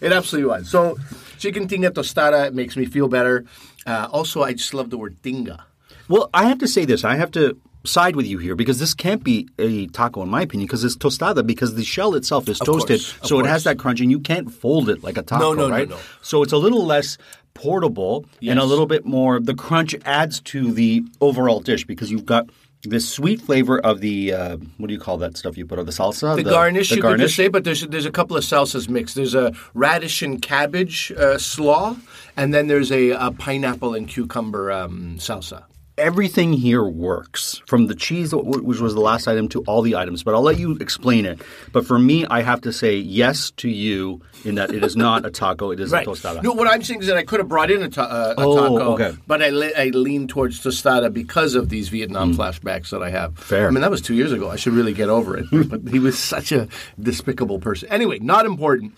[0.00, 0.70] It absolutely was.
[0.70, 0.96] So,
[1.38, 3.44] chicken tinga tostada makes me feel better.
[3.84, 5.64] Uh, also, I just love the word tinga.
[6.08, 7.02] well, I have to say this.
[7.02, 10.42] I have to side with you here because this can't be a taco in my
[10.42, 13.64] opinion because it's tostada because the shell itself is toasted, course, of so it has
[13.64, 15.88] that crunch and you can't fold it like a taco, no, no, right?
[15.88, 15.98] no.
[16.22, 17.18] So it's a little less
[17.54, 19.40] portable and a little bit more.
[19.40, 22.48] The crunch adds to the overall dish because you've got.
[22.82, 25.86] This sweet flavor of the uh, what do you call that stuff you put on
[25.86, 26.36] the salsa?
[26.36, 29.16] The, garnish, the you could just say, but there's there's a couple of salsas mixed.
[29.16, 31.96] There's a radish and cabbage uh, slaw,
[32.36, 35.64] and then there's a, a pineapple and cucumber um, salsa.
[35.98, 40.22] Everything here works from the cheese which was the last item to all the items
[40.22, 41.40] but i'll let you explain it
[41.72, 45.24] but for me i have to say yes to you in that it is not
[45.24, 47.48] a taco it is a tostada No, what I'm saying is that I could have
[47.48, 49.16] brought in a, ta- uh, a Oh, taco, okay.
[49.26, 53.32] but I, le- I lean towards tostada because of these Vietnam flashbacks that I have.
[53.34, 53.38] Mm.
[53.38, 53.66] Fair.
[53.68, 54.50] I mean, that was two years ago.
[54.50, 55.46] I should really get over it.
[55.68, 56.68] but he was such a
[57.00, 57.88] despicable person.
[57.88, 58.94] Anyway, not important.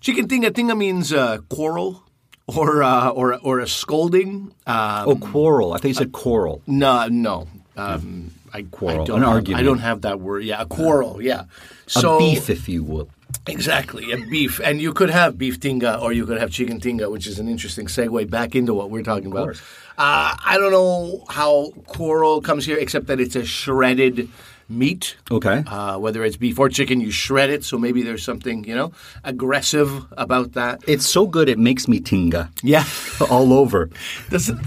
[0.00, 2.02] Chicken tinga tinga means uh, quarrel
[2.46, 4.52] or, uh, or or a scolding.
[4.66, 6.62] Um, oh quarrel i think you said quarrel.
[6.66, 7.46] no, no.
[7.76, 9.60] Um, I, Quarrel, I don't an have, argument.
[9.60, 10.42] I don't have that word.
[10.44, 11.20] Yeah, a quarrel.
[11.20, 11.44] Yeah.
[11.86, 13.10] So a beef if you will
[13.46, 14.60] Exactly, a beef.
[14.62, 17.48] And you could have beef tinga or you could have chicken tinga, which is an
[17.48, 19.56] interesting segue back into what we're talking about.
[19.98, 24.28] Uh, I don't know how quarrel comes here, except that it's a shredded
[24.68, 25.16] meat.
[25.30, 25.62] Okay.
[25.66, 28.92] Uh, whether it's beef or chicken, you shred it, so maybe there's something, you know,
[29.24, 30.82] aggressive about that.
[30.86, 32.84] it's so good it makes me tinga Yeah.
[33.30, 33.90] all over
[34.30, 34.58] Does it-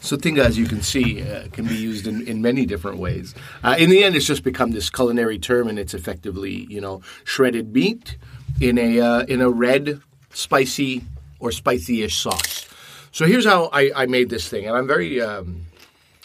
[0.00, 3.34] So tinga, as you can see, uh, can be used in, in many different ways.
[3.64, 7.02] Uh, in the end, it's just become this culinary term, and it's effectively, you know,
[7.24, 8.16] shredded meat
[8.60, 11.02] in a uh, in a red, spicy
[11.40, 12.68] or spicy-ish sauce.
[13.10, 15.65] So here's how I, I made this thing, and I'm very um,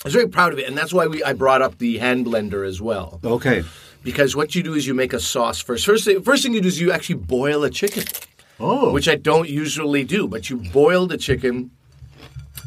[0.04, 2.26] I was very proud of it, and that's why we I brought up the hand
[2.26, 3.20] blender as well.
[3.24, 3.64] okay
[4.04, 5.86] Because what you do is you make a sauce first.
[5.86, 8.04] First thing, first thing you do is you actually boil a chicken.
[8.60, 8.92] Oh.
[8.92, 11.72] Which I don't usually do, but you boil the chicken,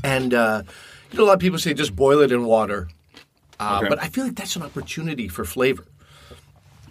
[0.03, 0.63] and uh,
[1.11, 2.89] you know a lot of people say just boil it in water,
[3.61, 3.89] uh, Okay.
[3.89, 5.85] but I feel like that's an opportunity for flavor,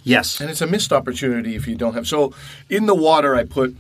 [0.04, 2.08] yes and it's a missed opportunity if you don't have.
[2.08, 2.34] So
[2.70, 3.76] in the water, I put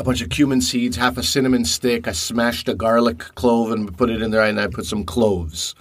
[0.00, 2.08] a bunch of cumin seeds, half a cinnamon stick.
[2.08, 5.74] I smashed a garlic clove and put it in there, and I put some cloves.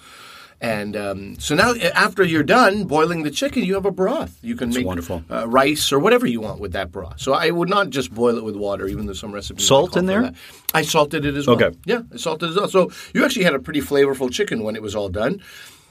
[0.59, 4.37] And um, so now, after you're done boiling the chicken, you have a broth.
[4.41, 5.23] You can make wonderful.
[5.31, 7.21] Uh, rice or whatever you want with that broth.
[7.21, 10.05] So I would not just boil it with water, even though some recipes Salt in
[10.05, 10.23] there?
[10.23, 10.35] that.
[10.73, 11.55] I salted it as well.
[11.55, 11.77] Okay.
[11.85, 12.67] Yeah, I salted it as well.
[12.67, 15.41] So you actually had a pretty flavorful chicken when it was all done,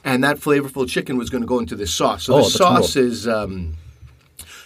[0.05, 2.25] and that flavorful chicken was going to go into this sauce.
[2.25, 3.03] So Oh, the sauce cool.
[3.05, 3.75] is um,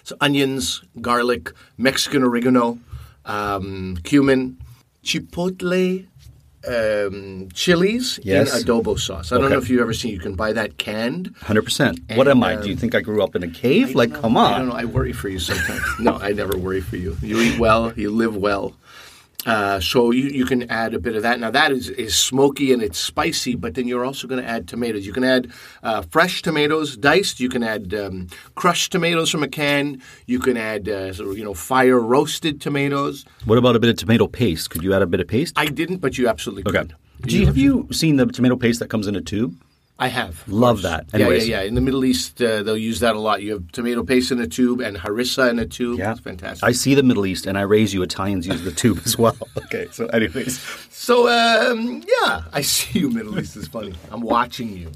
[0.04, 2.78] so onions, garlic, Mexican oregano,
[3.26, 4.58] um, cumin,
[5.04, 6.08] chipotle.
[6.66, 8.56] Um, chilies Yes.
[8.58, 9.34] in adobo sauce.
[9.34, 10.14] I don't know if you've ever seen.
[10.14, 11.36] You can buy that canned.
[11.42, 14.12] 100% what am i And, do you think i grew up in a cave like
[14.12, 14.76] I don't come on I don't know.
[14.76, 15.84] I worry for you sometimes.
[16.00, 17.18] no, I never worry for you.
[17.22, 17.92] You eat well.
[17.98, 18.78] You live well.
[19.46, 21.40] Uh, so you, you can add a bit of that.
[21.40, 24.68] Now that is, is smoky and it's spicy, but then you're also going to add
[24.68, 25.06] tomatoes.
[25.06, 25.52] You can add
[25.84, 27.40] uh, fresh tomatoes, diced.
[27.40, 30.02] You can add um, crushed tomatoes from a can.
[30.28, 33.26] You can add uh, sort of, you know fire roasted tomatoes.
[33.46, 35.66] what about a bit of tomato paste could you add a bit of paste I
[35.66, 36.96] didn't, but you absolutely okay could.
[37.22, 39.56] do you, have you seen the tomato paste that comes in a tube
[40.00, 40.46] I have.
[40.48, 40.84] Love course.
[40.84, 41.06] that.
[41.14, 41.62] Yeah, yeah, yeah.
[41.62, 43.42] In the Middle East, uh, they'll use that a lot.
[43.44, 46.00] You have tomato paste in a tube and harissa in a tube.
[46.00, 46.68] Yeah, It's fantastic.
[46.68, 49.38] I see the Middle East, and I raise you Italians use the tube as well.
[49.66, 50.60] Okay, so anyways,
[50.92, 53.10] So um, yeah, I see you.
[53.12, 53.94] Middle East is funny.
[54.12, 54.92] I'm watching you.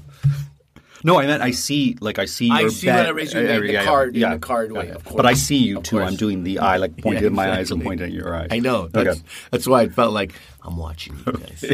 [1.04, 2.50] no, I meant I see like I see.
[2.50, 4.72] I your see when bet- I raise you, uh, yeah, yeah, card in the card
[4.72, 4.94] way, Yeah.
[4.96, 6.00] of But I see you too.
[6.00, 7.84] I'm doing the eye, like pointing Yeah, at my eyes and exactly.
[7.84, 8.48] pointing at your eyes.
[8.50, 8.88] I know.
[8.88, 9.20] That's, Okay.
[9.52, 11.64] that's why it felt like I'm watching you guys.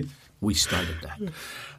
[0.41, 1.33] we started that.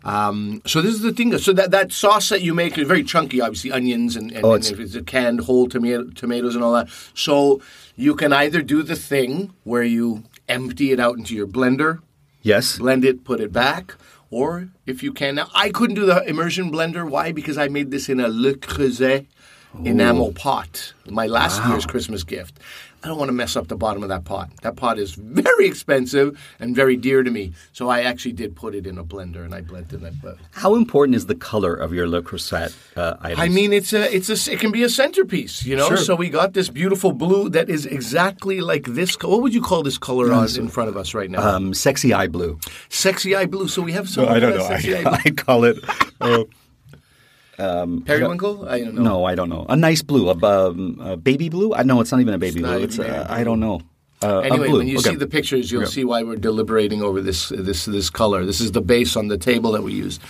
[0.06, 1.36] Um, so this is the thing.
[1.40, 4.54] So that, that sauce that you make is very chunky, obviously onions and, and, Oh,
[4.54, 6.88] it's- if it's a canned whole tomato, tomatoes and all that.
[7.16, 7.60] So
[7.96, 12.00] you can either do the thing where you empty it out into your blender,
[12.44, 12.78] Yes.
[12.78, 13.96] blend it, put it back,
[14.30, 15.36] or if you can.
[15.36, 17.10] Now, I couldn't do the immersion blender.
[17.10, 17.32] Why?
[17.32, 19.26] Because I made this in a Le Creuset
[19.84, 22.60] enamel pot, my last year's Christmas gift.
[23.06, 24.50] I don't want to mess up the bottom of that pot.
[24.64, 27.54] That pot is very expensive and very dear to me.
[27.72, 30.16] So I actually did put it in a blender and I blended it.
[30.24, 33.42] But How important is the color of your Le Creuset uh, items?
[33.42, 35.88] I mean, it's a, it's a, it can be a centerpiece, you know.
[35.90, 35.98] Sure.
[35.98, 39.16] So we got this beautiful blue that is exactly like this.
[39.22, 41.48] What would you call this color on in front of us right now?
[41.48, 42.60] um, sexy eye blue.
[42.90, 43.68] sexy eye blue.
[43.68, 44.28] So we have some.
[44.28, 44.68] I don't know.
[44.68, 45.20] Sexy eye I, blue.
[45.26, 45.78] I call it.
[46.20, 46.46] Uh,
[47.58, 48.68] Periwinkle?
[48.70, 49.02] I don't know.
[49.04, 49.66] no, I don't know.
[49.70, 51.74] A nice blue, a, um, a baby blue.
[51.74, 52.84] I know it's not even a baby not blue.
[52.84, 53.00] It's.
[53.00, 53.82] I don't know.
[54.22, 54.78] uh, Anyway, blue.
[54.80, 55.12] when you Okay.
[55.12, 58.46] see the pictures, you'll see why we're deliberating over this this this color.
[58.46, 60.22] This is the base on the table that we used.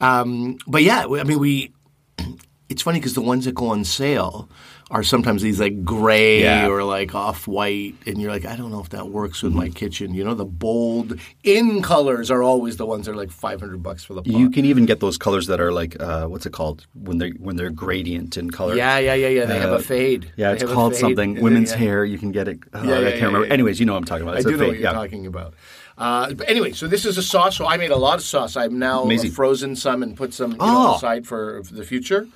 [0.00, 1.72] Um, but yeah, I mean, we.
[2.70, 4.46] It's funny because the ones that go on sale
[4.90, 6.68] are sometimes these like gray Yeah.
[6.68, 9.68] or like off white, and you're like, I don't know if that works with my
[9.68, 10.14] kitchen.
[10.14, 13.82] You know, the bold in colors are always the ones that are like five hundred
[13.82, 14.32] bucks for the pot.
[14.32, 17.30] You can even get those colors that are like uh, what's it called when they
[17.30, 18.74] when they're gradient in color.
[18.76, 19.44] yeah, yeah, yeah, yeah.
[19.44, 20.32] They have Uh, a fade.
[20.36, 21.36] Yeah, They it's called something.
[21.36, 21.76] Yeah, Women's yeah.
[21.78, 22.04] hair.
[22.04, 22.58] You can get it.
[22.72, 23.46] Oh, Yeah, I can't yeah, remember.
[23.46, 23.52] yeah.
[23.52, 24.36] Anyways, you know what I'm talking about.
[24.36, 24.92] I It's do a know fade, what you're yeah.
[24.92, 25.54] talking about.
[25.98, 27.56] Uh, but anyway, so this is a sauce.
[27.56, 28.56] So I made a lot of sauce.
[28.56, 29.32] I've now Amazing.
[29.32, 30.72] frozen some and put some you Oh.
[30.90, 32.28] know, aside for, for the future.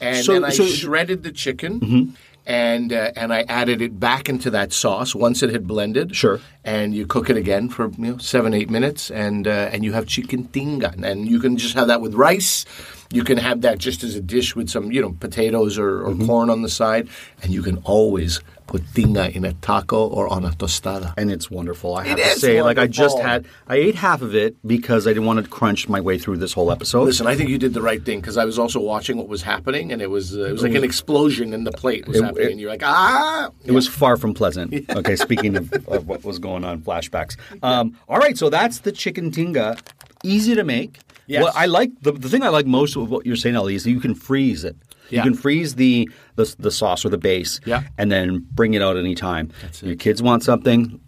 [0.00, 0.74] And So- then I so- Mm-hmm.
[0.74, 2.14] shredded the chicken.
[2.44, 6.16] And uh, and I added it back into that sauce once it had blended.
[6.16, 6.40] Sure.
[6.64, 9.92] And you cook it again for you know seven eight minutes, and uh, and you
[9.92, 12.64] have chicken tinga, and you can just have that with rice.
[13.12, 16.10] You can have that just as a dish with some you know potatoes or, or
[16.14, 16.26] Mm-hmm.
[16.26, 17.08] corn on the side,
[17.44, 18.40] and you can always
[18.72, 21.12] put tinga in a taco or on a tostada.
[21.18, 21.94] and it's wonderful.
[21.94, 25.06] I have It to say, like I just had, I ate half of it because
[25.06, 27.04] I didn't want to crunch my way through this whole episode.
[27.04, 29.42] Listen, I think you did the right thing because I was also watching what was
[29.42, 32.24] happening, and it was uh, it was like an explosion in the plate was It-
[32.24, 33.50] happening, it- and you're like, ah.
[33.64, 34.72] It was far from pleasant.
[35.02, 37.36] Okay, speaking of, of what was going on, flashbacks.
[37.62, 39.76] Um, all right, so that's the chicken tinga.
[40.24, 40.98] Easy to make.
[41.26, 41.42] Yes.
[41.42, 43.84] What I like the, the thing I like most of what you're saying, Ali, is
[43.84, 44.76] that you can freeze it.
[45.18, 47.84] You can freeze the, the the sauce or the base, Yeah.
[47.98, 49.50] and then bring it out anytime.
[49.62, 49.86] That's it.
[49.86, 50.98] Your kids want something.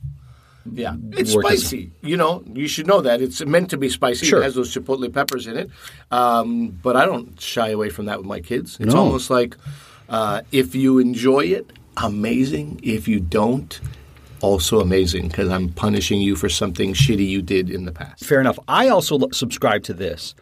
[0.72, 1.90] Yeah, it's spicy.
[2.02, 4.24] You know, you should know that it's meant to be spicy.
[4.26, 4.40] Sure.
[4.40, 5.68] It has those chipotle peppers in it,
[6.10, 8.78] um, but I don't shy away from that with my kids.
[8.80, 9.00] It's No.
[9.00, 9.56] almost like
[10.08, 12.80] uh, if you enjoy it, amazing.
[12.82, 13.78] If you don't,
[14.40, 18.24] also amazing because I'm punishing you for something shitty you did in the past.
[18.24, 18.58] Fair enough.
[18.66, 20.34] I also subscribe to this.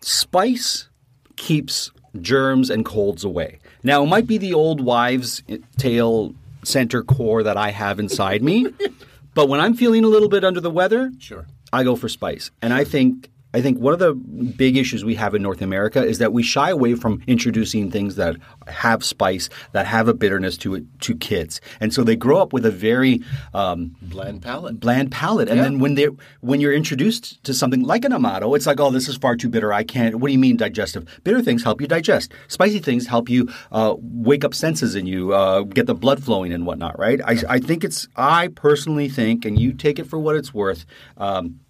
[0.00, 0.88] Spice
[1.36, 3.58] keeps germs and colds away.
[3.82, 5.42] Now, it might be the old wives'
[5.76, 8.66] tale center core that I have inside me,
[9.34, 11.46] but when I'm feeling a little bit under the weather, Sure.
[11.72, 12.50] I go for spice.
[12.62, 16.04] And I think I think one of the big issues we have in North America
[16.04, 18.36] is that we shy away from introducing things that
[18.66, 22.52] have spice, that have a bitterness to it to kids, and so they grow up
[22.52, 23.20] with a very
[23.54, 24.80] um, Bland palate.
[24.80, 25.48] bland palate.
[25.48, 25.62] And Yeah.
[25.64, 26.08] then when they
[26.40, 29.48] when you're introduced to something like an amaro, it's like, oh, this is far too
[29.48, 29.72] bitter.
[29.72, 30.16] I can't.
[30.16, 31.04] What do you mean digestive?
[31.22, 32.32] Bitter things help you digest.
[32.48, 36.52] Spicy things help you uh, wake up senses in you, uh, get the blood flowing
[36.52, 36.98] and whatnot.
[36.98, 37.20] Right?
[37.24, 38.08] I, I think it's.
[38.16, 40.84] I personally think, and you take it for what it's worth.
[41.16, 41.60] Um,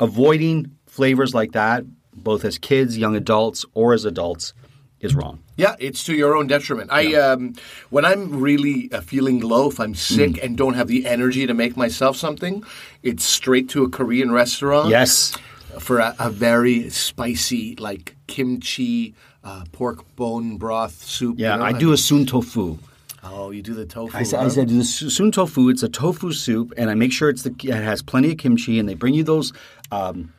[0.00, 1.84] avoiding flavors like that,
[2.28, 4.52] both as kids, young adults, or as adults,
[5.00, 5.38] is wrong.
[5.56, 6.90] Yeah, it's to your own detriment.
[6.90, 7.54] I um,
[7.90, 10.42] when I'm really uh, feeling low, if I'm sick Mm.
[10.44, 12.64] and don't have the energy to make myself something,
[13.02, 14.88] it's straight to a Korean restaurant.
[14.90, 15.36] Yes.
[15.78, 21.36] for a, a very spicy like kimchi uh, pork bone broth soup.
[21.38, 21.64] Yeah, you know?
[21.70, 22.78] I do a sun tofu.
[23.22, 24.16] Oh, you do the tofu.
[24.18, 25.68] I said, I said the sun tofu.
[25.72, 28.80] It's a tofu soup, and I make sure it's the it has plenty of kimchi,
[28.80, 29.52] and they bring you those.
[29.92, 30.32] Um,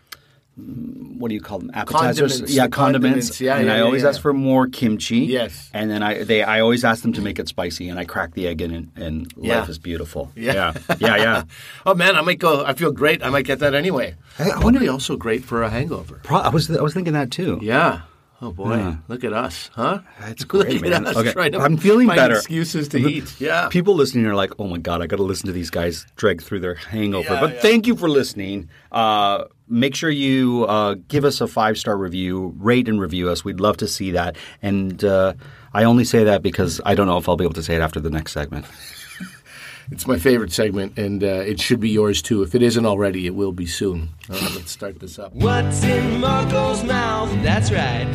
[1.19, 1.71] what do you call them?
[1.73, 3.29] Appetizers, Condiments, yeah, condiments.
[3.29, 3.41] condiments.
[3.41, 4.09] Yeah, and yeah, I yeah, always yeah.
[4.09, 5.19] ask for more kimchi.
[5.19, 5.69] Yes.
[5.73, 8.33] and then I they I always ask them to make it spicy, and I crack
[8.35, 9.59] the egg in, and, and Yeah.
[9.59, 10.31] life is beautiful.
[10.35, 10.73] Yeah.
[10.89, 11.15] yeah, yeah.
[11.17, 11.43] yeah.
[11.85, 12.63] oh man, I might go.
[12.65, 13.23] I feel great.
[13.23, 14.15] I might get that anyway.
[14.37, 16.19] I- I Probably wonder- also great for a hangover.
[16.23, 17.59] Pro- I was I was thinking that too.
[17.61, 18.01] Yeah.
[18.41, 18.95] Oh boy, Yeah.
[19.09, 19.99] look at us, huh?
[20.21, 21.05] That's great, look man.
[21.05, 22.37] At us Okay, I'm feeling better.
[22.37, 23.35] Excuses to eat.
[23.39, 23.67] Yeah.
[23.67, 26.41] People listening are like, "Oh my god, I got to listen to these guys drag
[26.41, 27.61] through their hangover." Yeah, but yeah.
[27.61, 28.69] thank you for listening.
[28.93, 33.43] Uh, make sure you uh, give us a five star review, rate and review us.
[33.43, 34.37] We'd love to see that.
[34.61, 35.33] And uh,
[35.73, 37.81] I only say that because I don't know if I'll be able to say it
[37.81, 38.65] after the next segment.
[39.91, 42.43] It's my favorite segment, and uh, it should be yours too.
[42.43, 44.09] If it isn't already, it will be soon.
[44.29, 45.33] All right, let's start this up.
[45.33, 47.31] What's in Marco's mouth?
[47.41, 48.05] That's right.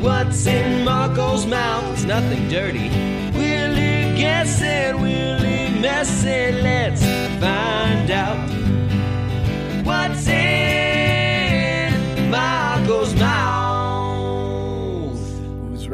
[0.00, 1.84] What's in Marco's mouth?
[1.94, 2.90] It's nothing dirty.
[3.38, 6.62] Willie guessing, Willie messing.
[6.62, 7.02] Let's
[7.40, 8.50] find out.
[9.84, 11.90] What's in
[12.30, 13.63] Marco's mouth?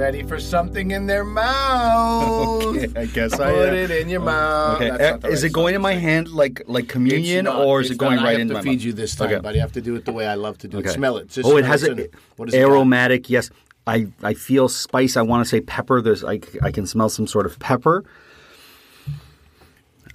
[0.01, 2.65] Ready for something in their mouth?
[2.71, 3.55] Okay, I guess Put I am.
[3.57, 4.77] Put it in your mouth.
[4.77, 6.93] Okay, That's uh, not the is right it going in my hand like like It's
[6.93, 7.61] communion, not.
[7.67, 8.25] or is It's it going not.
[8.25, 8.83] right I have into to feed mouth?
[8.85, 9.41] you this time, Okay.
[9.41, 9.57] buddy.
[9.57, 10.87] You have to do it the way I love to do it.
[10.87, 10.95] Okay.
[10.95, 11.29] Smell it.
[11.29, 12.15] Just oh, it smell has what's in a, it.
[12.37, 13.29] What does it aromatic.
[13.29, 13.51] Yes,
[13.87, 15.19] I I feel spice.
[15.19, 16.01] I want to say pepper.
[16.01, 18.03] There's I, I can smell some sort of pepper.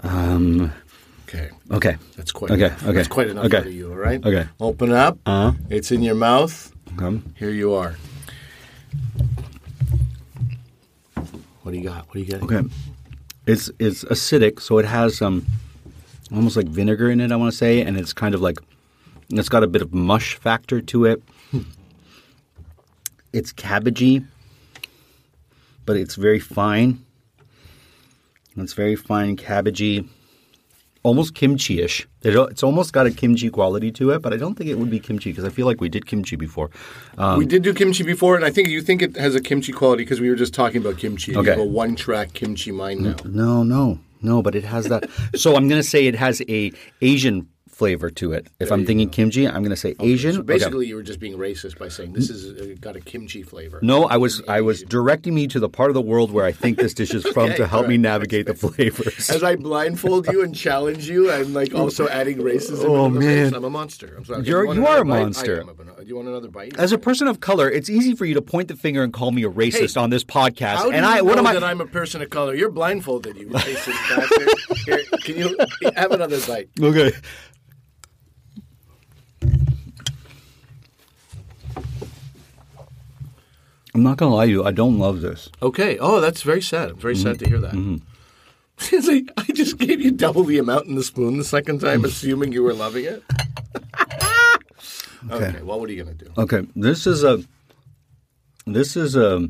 [0.01, 0.71] Um.
[1.29, 1.49] Okay.
[1.69, 1.97] Okay.
[2.15, 2.83] That's quite Okay, enough.
[2.83, 3.57] okay, That's quite enough okay.
[3.57, 4.25] out of you, all right?
[4.25, 4.47] Okay.
[4.59, 5.19] Open up.
[5.27, 5.51] Uh-huh.
[5.69, 6.71] It's in your mouth.
[6.97, 7.95] Um, Here you are.
[11.65, 12.05] What do you got?
[12.05, 12.43] What do you got?
[12.43, 12.69] okay.
[13.47, 15.47] It's it's acidic, so it has um
[16.31, 17.31] almost like vinegar in it.
[17.31, 18.59] I want to say, and it's kind of like
[19.29, 21.23] it's got a bit of mush factor to it.
[23.33, 24.27] It's cabbagey,
[25.87, 27.03] but it's very fine.
[28.55, 30.07] It's very fine cabbagey.
[31.05, 32.07] Almost kimchi-ish.
[32.23, 34.89] It, it's almost got a kimchi quality to it, but I don't think it would
[34.89, 36.69] be kimchi because I feel like we did kimchi before.
[37.17, 39.71] Um, we did do kimchi before, and I think you think it has a kimchi
[39.71, 41.31] quality because we were just talking about kimchi.
[41.31, 41.59] and You Okay.
[41.59, 43.15] have a one-track kimchi mind now.
[43.23, 45.07] no, no, no, but it has that.
[45.35, 48.47] so I'm going to say it has a Asian flavor to it.
[48.59, 50.33] If I'm thinking kimchi, I'm going to say Asian.
[50.33, 50.45] So Okay.
[50.53, 53.79] basically, you were just being racist by saying this is uh, got a kimchi flavor.
[53.81, 56.53] No, I was I was directing me to the part of the world where I
[56.53, 59.29] think this dish is from Okay, to help all me navigate the flavors.
[59.29, 62.85] As I blindfold you and challenge you, I'm like also adding racism.
[62.85, 63.53] Oh, man.
[63.53, 64.15] I'm a monster.
[64.17, 64.43] I'm sorry.
[64.43, 65.19] You're- want you are a bite?
[65.19, 65.57] monster.
[65.57, 66.77] I am a ban- Do you want another bite?
[66.79, 69.31] As a person of color, it's easy for you to point the finger and call
[69.31, 70.85] me a racist Hey, on this podcast.
[70.85, 71.53] And you I, what am I?
[71.53, 72.55] that I'm a person of color?
[72.55, 74.49] You're blindfolded, you racist bastard.
[74.85, 75.57] Here, can you
[75.95, 76.69] have another bite?
[76.79, 77.11] Okay.
[83.95, 84.63] I'm not gonna lie to you.
[84.65, 85.49] I don't love this.
[85.61, 85.97] Okay.
[85.99, 86.89] Oh, that's very sad.
[86.89, 88.01] I'm very sad to hear that.
[88.91, 92.03] It's like, I just gave you double the amount in the spoon the second time,
[92.03, 93.23] assuming you were loving it.
[95.31, 95.61] okay.
[95.61, 96.29] Well, what are you gonna do?
[96.37, 97.41] Okay, this is a.
[98.65, 99.47] This is a.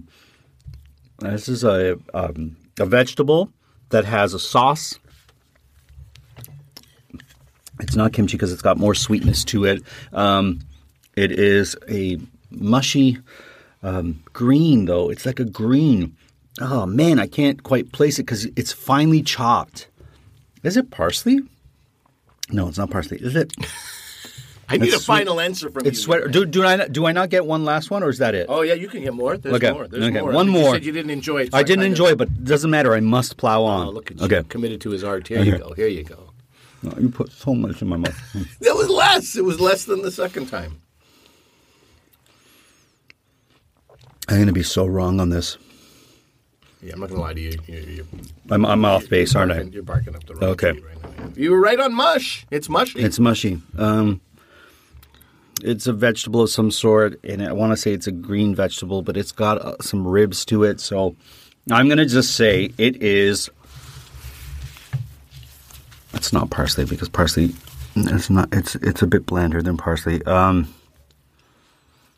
[1.22, 3.52] This is a um, a vegetable
[3.90, 5.00] that has a sauce.
[7.80, 9.82] It's not kimchi because it's got more sweetness to it.
[10.14, 10.60] Um,
[11.16, 12.20] it is a
[12.52, 13.18] mushy
[13.86, 15.10] um, green, though.
[15.10, 16.16] It's like a green.
[16.62, 19.88] Oh man, I can't quite place it because it's finely chopped.
[20.64, 21.40] Is it parsley?
[22.50, 23.18] No, it's not parsley.
[23.22, 23.54] Is it?
[24.70, 26.04] I need a sweet- final answer from It's you.
[26.06, 26.32] sweat.
[26.32, 28.48] Do, do I not, do I not get one last one or is that it?
[28.50, 29.38] Oh yeah, you can get more.
[29.38, 29.88] There's Okay, more.
[29.88, 30.32] There's okay, more.
[30.32, 30.74] one You more.
[30.74, 31.52] said you didn't enjoy it.
[31.52, 32.94] so I didn't kind of- enjoy it, but it doesn't matter.
[32.96, 33.88] I must plow on.
[33.88, 34.26] Oh, look at you.
[34.26, 34.42] okay.
[34.50, 35.28] Committed to his art.
[35.28, 35.74] Here you go.
[35.74, 36.32] Here you go.
[36.82, 38.20] No, you put so much in my mouth.
[38.62, 39.36] That was less.
[39.36, 40.82] It was less than the second time.
[44.28, 45.58] I'm going to be so wrong on this.
[46.82, 47.58] Yeah, I'm not gonna lie to you.
[47.68, 48.08] you, you
[48.52, 49.62] I'm, I'm off base, you're aren't I?
[49.62, 50.74] You're barking up the wrong Okay.
[50.74, 51.32] tree right now.
[51.36, 52.46] You were right on mush.
[52.52, 53.00] It's mushy.
[53.00, 53.60] It's mushy.
[53.78, 54.22] Um,
[55.64, 59.02] it's a vegetable of some sort, and I want to say it's a green vegetable,
[59.02, 60.80] but it's got uh, some ribs to it.
[60.80, 61.16] So
[61.72, 63.50] I'm going to just say it is.
[66.14, 67.56] It's not parsley because parsley,
[67.96, 68.50] it's not.
[68.52, 70.24] It's it's a bit blander than parsley.
[70.26, 70.72] Um,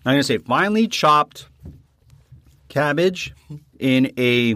[0.06, 1.48] I'm going to say finely chopped
[2.70, 3.34] cabbage
[3.80, 4.56] in a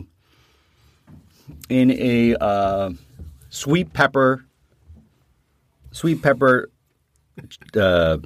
[1.69, 2.91] in a uh,
[3.49, 4.45] sweet pepper
[5.91, 6.69] sweet pepper
[7.75, 8.17] uh,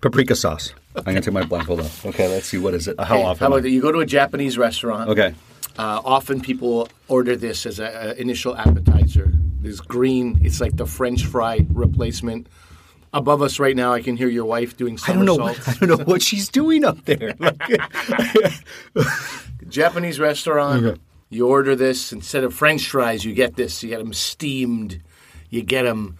[0.00, 0.74] paprika sauce.
[0.96, 2.04] I'm gonna take my blindfold off.
[2.06, 2.98] Okay, let's see what is it.
[2.98, 3.40] How Hey, often?
[3.40, 3.70] How about that?
[3.70, 5.10] You go to a Japanese restaurant.
[5.10, 5.34] Okay.
[5.78, 9.32] Uh, often people order this as an initial appetizer.
[9.60, 12.48] This green, it's like the French fry replacement.
[13.12, 15.40] Above us right now, I can hear your wife doing I don't know.
[15.42, 17.34] I don't know what she's doing up there.
[19.68, 20.84] Japanese restaurant.
[20.84, 21.00] Okay.
[21.28, 23.24] You order this instead of French fries.
[23.24, 23.82] You get this.
[23.82, 25.00] You get them steamed.
[25.48, 26.18] You get them.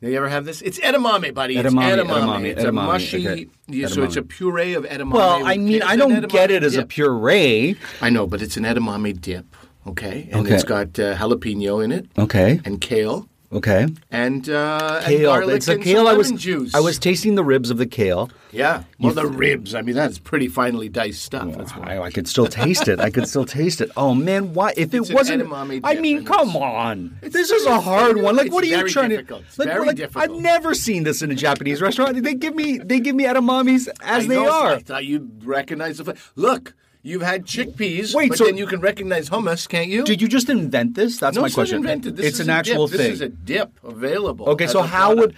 [0.00, 0.60] You ever have this?
[0.62, 1.56] It's edamame, buddy.
[1.56, 2.06] It's Edamame, edamame.
[2.06, 3.28] edamame, It's a edamame, mushy.
[3.28, 3.46] okay.
[3.66, 4.28] you- So it's a Edamame.
[4.28, 5.12] puree of edamame.
[5.14, 6.90] well, I mean, I don't edamame get it as a dip.
[6.90, 7.76] puree.
[8.02, 9.46] I know, but it's an edamame dip.
[9.86, 10.54] Okay, and Okay.
[10.54, 12.60] it's got uh, jalapeno in it Okay.
[12.64, 13.86] and kale Okay.
[14.10, 15.30] and uh, and Kale.
[15.32, 15.98] garlic It's a and kale.
[15.98, 16.28] some I was.
[16.28, 16.74] lemon juice.
[16.74, 18.28] I was tasting the ribs of the kale.
[18.50, 18.82] yeah.
[18.98, 19.74] Well, the ribs.
[19.74, 21.52] I mean, that's pretty finely diced stuff.
[21.56, 21.96] That's why.
[21.96, 22.98] I, I could still taste it.
[22.98, 23.90] I could still taste it.
[23.96, 24.72] Oh man, why?
[24.76, 27.18] If it It's an wasn't, edamame I dip, mean, and come on.
[27.22, 28.36] This is a hard one.
[28.36, 29.42] Like, It's what are you very trying difficult.
[29.42, 29.46] to?
[29.46, 30.24] It's Like, very like, difficult.
[30.30, 32.22] I've never seen this in a Japanese restaurant.
[32.22, 34.70] They give me, they give me edamames as I they know, are.
[34.72, 36.16] I thought you'd recognize the.
[36.34, 36.74] Look,
[37.06, 40.04] you've had chickpeas, Wait, but so- then you can recognize hummus, can't you?
[40.04, 41.18] Did you just invent this?
[41.18, 41.78] That's no, my question.
[41.78, 42.16] invented.
[42.16, 42.98] This it's is an a actual dip.
[42.98, 43.06] thing.
[43.10, 44.48] This is a dip available.
[44.50, 45.20] okay, so how product.
[45.34, 45.36] would?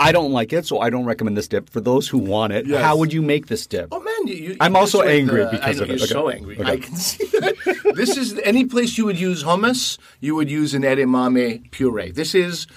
[0.00, 1.70] I don't like it, so I don't recommend this dip.
[1.70, 2.80] For those who want it, Yes.
[2.84, 3.88] how would you make this dip?
[3.90, 5.94] Oh man, you, you, I'm also angry uh, because know, of it.
[5.94, 6.12] You're Okay.
[6.12, 6.56] so angry.
[6.60, 6.70] Okay.
[6.70, 7.92] I can see that.
[7.96, 9.98] this is any place you would use hummus.
[10.20, 12.12] You would use an edamame puree.
[12.12, 12.68] This is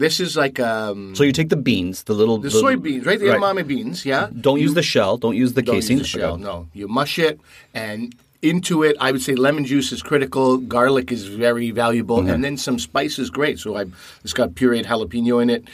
[0.00, 3.18] this is like um, So you take the beans, the little the the- soybeans, right?
[3.20, 4.04] The edamame beans.
[4.04, 4.28] Yeah.
[4.48, 5.16] Don't use the shell.
[5.24, 5.98] Don't use the Don't casing.
[5.98, 6.36] use the shell.
[6.38, 7.38] No, you mush it,
[7.74, 10.56] and into it, I would say lemon juice is critical.
[10.56, 12.30] Garlic is very valuable, Mm-hmm.
[12.32, 13.58] and then some spice is great.
[13.58, 13.84] So I,
[14.24, 15.64] it's got pureed jalapeno in it,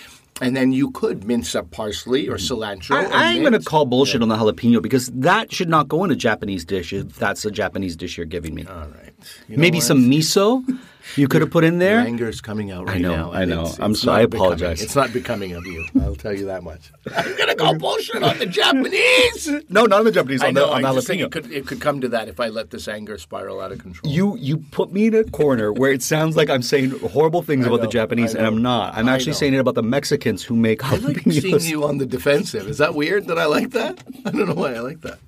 [0.41, 2.97] and then you could mince up parsley or cilantro.
[2.97, 6.11] I, I'm going to call bullshit on the jalapeno because that should not go in
[6.11, 8.65] a Japanese dish if that's a Japanese dish you're giving me.
[8.67, 9.13] All right.
[9.49, 9.85] You know Maybe what?
[9.87, 10.65] some miso
[11.15, 12.01] you could have put in there.
[12.01, 13.33] anger is coming out right know, now.
[13.33, 13.61] I know.
[13.63, 14.83] it's- I'm it's sorry, I becoming- apologize.
[14.83, 15.87] It's not becoming of you.
[16.01, 16.91] I'll tell you that much.
[17.17, 19.49] I'm gonna go bullshit on the Japanese.
[19.69, 20.43] No, not on the Japanese.
[20.43, 20.67] I On know.
[20.67, 22.71] the, on I'm just saying it could it could come to that if I let
[22.71, 24.13] this anger spiral out of control.
[24.13, 27.65] You you put me in a corner where it sounds like I'm saying horrible things
[27.65, 28.95] I about the know, Japanese, and I'm not.
[28.97, 32.07] I'm actually saying it about the Mexicans who make I like seeing you on the
[32.07, 32.67] defensive.
[32.69, 34.03] Is that weird that I like that?
[34.25, 35.19] I don't know why I like that.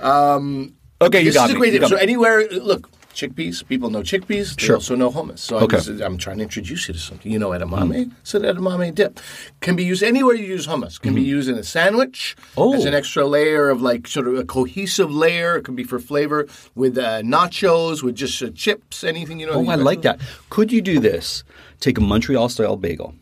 [0.00, 1.56] Um, Okay, you this got is me.
[1.56, 2.90] a great You got So anywhere, look,
[3.20, 3.66] chickpeas.
[3.72, 4.46] People know chickpeas.
[4.56, 4.76] They Sure.
[4.76, 5.40] also know hummus.
[5.40, 5.78] So Okay.
[5.78, 7.30] I I'm trying to introduce you to something.
[7.34, 8.12] You know edamame?
[8.22, 9.20] So the edamame dip
[9.60, 10.94] can be used anywhere you use hummus.
[11.00, 12.60] Can be used in a sandwich Mm-hmm.
[12.62, 12.74] Oh.
[12.74, 15.56] as an extra layer of like sort of a cohesive layer.
[15.58, 19.54] It can be for flavor with uh, nachos, with just uh, chips, anything you know.
[19.58, 20.20] Oh, these I like that.
[20.50, 21.44] Could you do this?
[21.80, 23.14] Take a Montreal style bagel,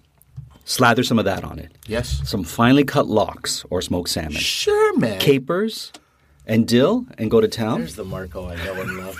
[0.65, 1.71] slather some of that on it.
[1.87, 2.21] Yes.
[2.25, 5.19] Some finely cut lox or smoked salmon, Sure, man.
[5.21, 5.93] capers,
[6.47, 7.81] and dill, and go to town.
[7.81, 9.19] There's the Marco I know and love.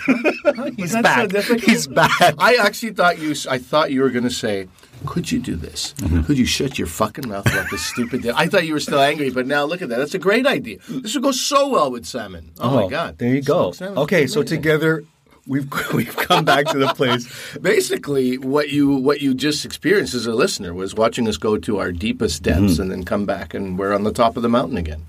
[0.77, 1.43] He's That's back.
[1.43, 1.57] so.
[1.57, 2.35] He's back.
[2.39, 3.35] I actually thought you.
[3.49, 4.67] I thought you were going to say,
[5.05, 5.93] "Could you do this?
[5.97, 6.21] Mm-hmm.
[6.23, 8.31] Could you shut your fucking mouth about this stupid?" Thing?
[8.31, 9.97] I thought you were still angry, but now look at that.
[9.97, 10.77] That's a great idea.
[10.87, 12.51] This would go so well with salmon.
[12.59, 13.17] Oh, my god!
[13.17, 13.71] There you go.
[13.73, 15.03] Salmon Okay, be so together
[15.45, 17.27] we've we've come back to the place.
[17.61, 21.77] Basically, what you what you just experienced as a listener was watching us go to
[21.79, 22.81] our deepest depths Mm-hmm.
[22.83, 25.05] and then come back, and we're on the top of the mountain again.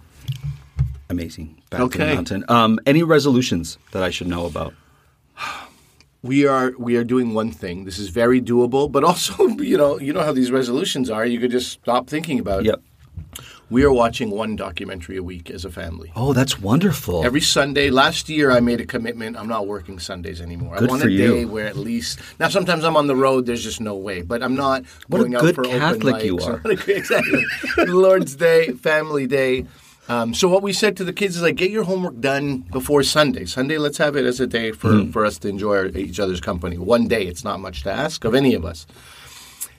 [1.11, 1.58] Amazing.
[1.71, 1.99] Back to Okay.
[2.09, 2.45] the mountain.
[2.49, 4.75] Um, any resolutions that I should know about?
[6.23, 7.85] we are we are doing one thing.
[7.85, 11.25] This is very doable, but also you know you know how these resolutions are.
[11.27, 12.67] You could just stop thinking about it.
[12.67, 12.83] Yep.
[13.71, 16.11] We are watching one documentary a week as a family.
[16.17, 17.23] Oh, that's wonderful.
[17.27, 17.91] Every Sunday.
[17.91, 19.37] Last year, I made a commitment.
[19.37, 20.77] I'm not working Sundays anymore.
[20.79, 21.29] Good I want for a you.
[21.29, 22.49] day where at least now.
[22.49, 23.45] Sometimes I'm on the road.
[23.45, 24.23] There's just no way.
[24.23, 26.57] But I'm not What a going out good for open Catholic you are.
[26.61, 27.45] What a good- exactly.
[27.77, 29.67] Lord's Day, Family Day.
[30.09, 33.03] Um, so what we said to the kids is like, get your homework done before
[33.03, 33.45] Sunday.
[33.45, 35.11] Sunday, let's have it as a day for, Mm-hmm.
[35.11, 36.79] for us to enjoy our, each other's company.
[36.79, 38.87] One day, it's not much to ask of any of us.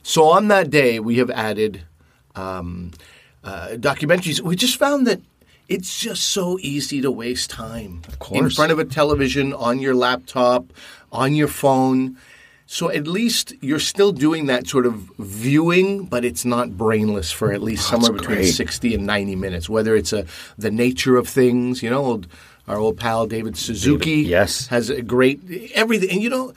[0.04, 1.82] So on that day, we have added
[2.36, 2.92] um,
[3.44, 4.40] uh, documentaries.
[4.40, 5.20] We just found that
[5.68, 8.02] it's just so easy to waste time.
[8.32, 10.66] In front of a television, on your laptop,
[11.12, 12.18] on your phone.
[12.72, 17.52] So at least you're still doing that sort of viewing, but it's not brainless for
[17.52, 18.52] at least somewhere between great.
[18.52, 19.68] 60 and 90 minutes.
[19.68, 22.28] Whether it's a, the nature of things, you know, old,
[22.68, 24.68] our old pal David Suzuki yes.
[24.68, 25.40] has a great
[25.74, 26.12] everything.
[26.12, 26.54] And you know,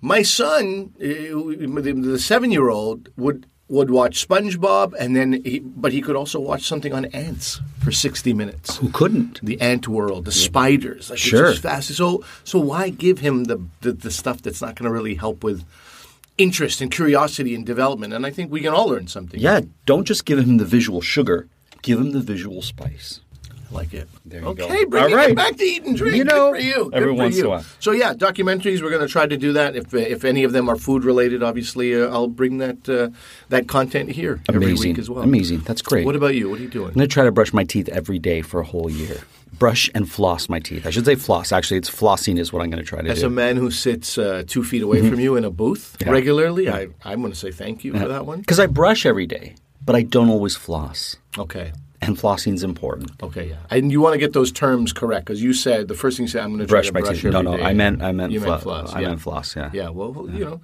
[0.00, 6.00] my son, uh, the the seven-year-old, would would watch SpongeBob, and then he, but he
[6.00, 8.76] could also watch something on ants for sixty minutes.
[8.76, 9.40] Who couldn't?
[9.42, 11.52] The ant world, the spiders, like Sure.
[11.54, 11.88] fast.
[11.94, 15.42] So, so why give him the the, the stuff that's not going to really help
[15.42, 15.64] with
[16.38, 18.12] interest and curiosity and development?
[18.12, 19.40] And I think we can all learn something.
[19.40, 21.48] Yeah, don't just give him the visual sugar.
[21.82, 23.20] Give him the visual spice.
[23.76, 24.08] Like it.
[24.24, 24.86] There you okay, go.
[24.90, 25.30] bringing All right.
[25.30, 26.16] it back to eat and drink.
[26.16, 26.90] You know, Good for you.
[26.92, 27.64] Every once in a while.
[27.80, 28.82] So yeah, documentaries.
[28.82, 29.76] We're going to try to do that.
[29.76, 33.10] If if any of them are food related, obviously, uh, I'll bring that uh,
[33.50, 35.22] that content here every week as well.
[35.22, 35.60] Amazing.
[35.60, 36.06] That's great.
[36.06, 36.50] What about you?
[36.50, 36.88] What are you doing?
[36.88, 39.18] I'm going to try to brush my teeth every day for a whole year.
[39.58, 40.86] Brush and floss my teeth.
[40.86, 41.50] I should say floss.
[41.52, 43.20] Actually, it's flossing is what I'm going to try to As do.
[43.20, 46.10] As a man who sits uh, two feet away from you in a booth Yeah.
[46.10, 48.40] regularly, I, I'm going to say thank you for that one.
[48.40, 49.54] Because I brush every day,
[49.84, 51.16] but I don't always floss.
[51.38, 51.72] Okay.
[52.02, 53.10] And flossing is important.
[53.22, 56.16] Okay, yeah, and you want to get those terms correct because you said the first
[56.16, 57.32] thing you said I'm going to Brush my brush teeth.
[57.32, 58.92] No, no, day." I meant- I meant you meant floss.
[58.92, 59.08] I yeah.
[59.08, 59.70] meant floss, yeah.
[59.72, 60.60] Yeah, well, you know,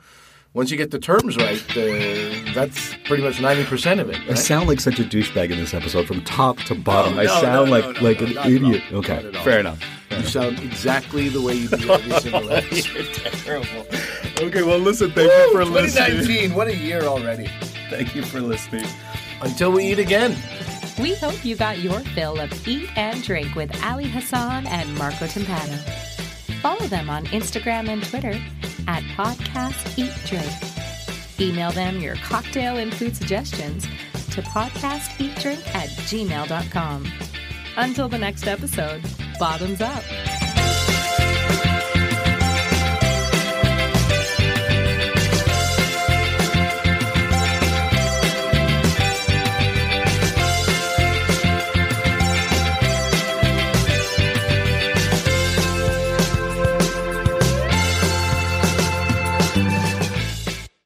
[0.54, 4.18] once you get the terms right, uh, that's pretty much ninety percent of it.
[4.28, 7.18] I sound like such a douchebag in this episode from top to bottom.
[7.18, 8.82] I no, sound no, like no, no, like no, an idiot.
[8.92, 9.44] Okay, Not at all.
[9.44, 9.82] fair enough.
[10.10, 13.14] You sound exactly the way you do every single episode.
[13.14, 13.86] Terrible.
[14.40, 15.10] Okay, well, listen.
[15.12, 16.20] Thank you for listening.
[16.20, 17.48] 2019, what a year already.
[17.88, 18.84] Thank you for listening.
[19.40, 20.36] Until we eat again.
[20.98, 25.26] We hope you got your fill of Eat and Drink with Ali Hassan and Marco
[25.26, 25.78] Timpano.
[26.60, 28.40] Follow them on Instagram and Twitter
[28.86, 30.52] at Podcast Eat Drink.
[31.40, 33.84] Email them your cocktail and food suggestions
[34.30, 37.10] to podcasteatdrink at gmail.com.
[37.76, 39.02] Until the next episode,
[39.38, 40.02] bottoms up.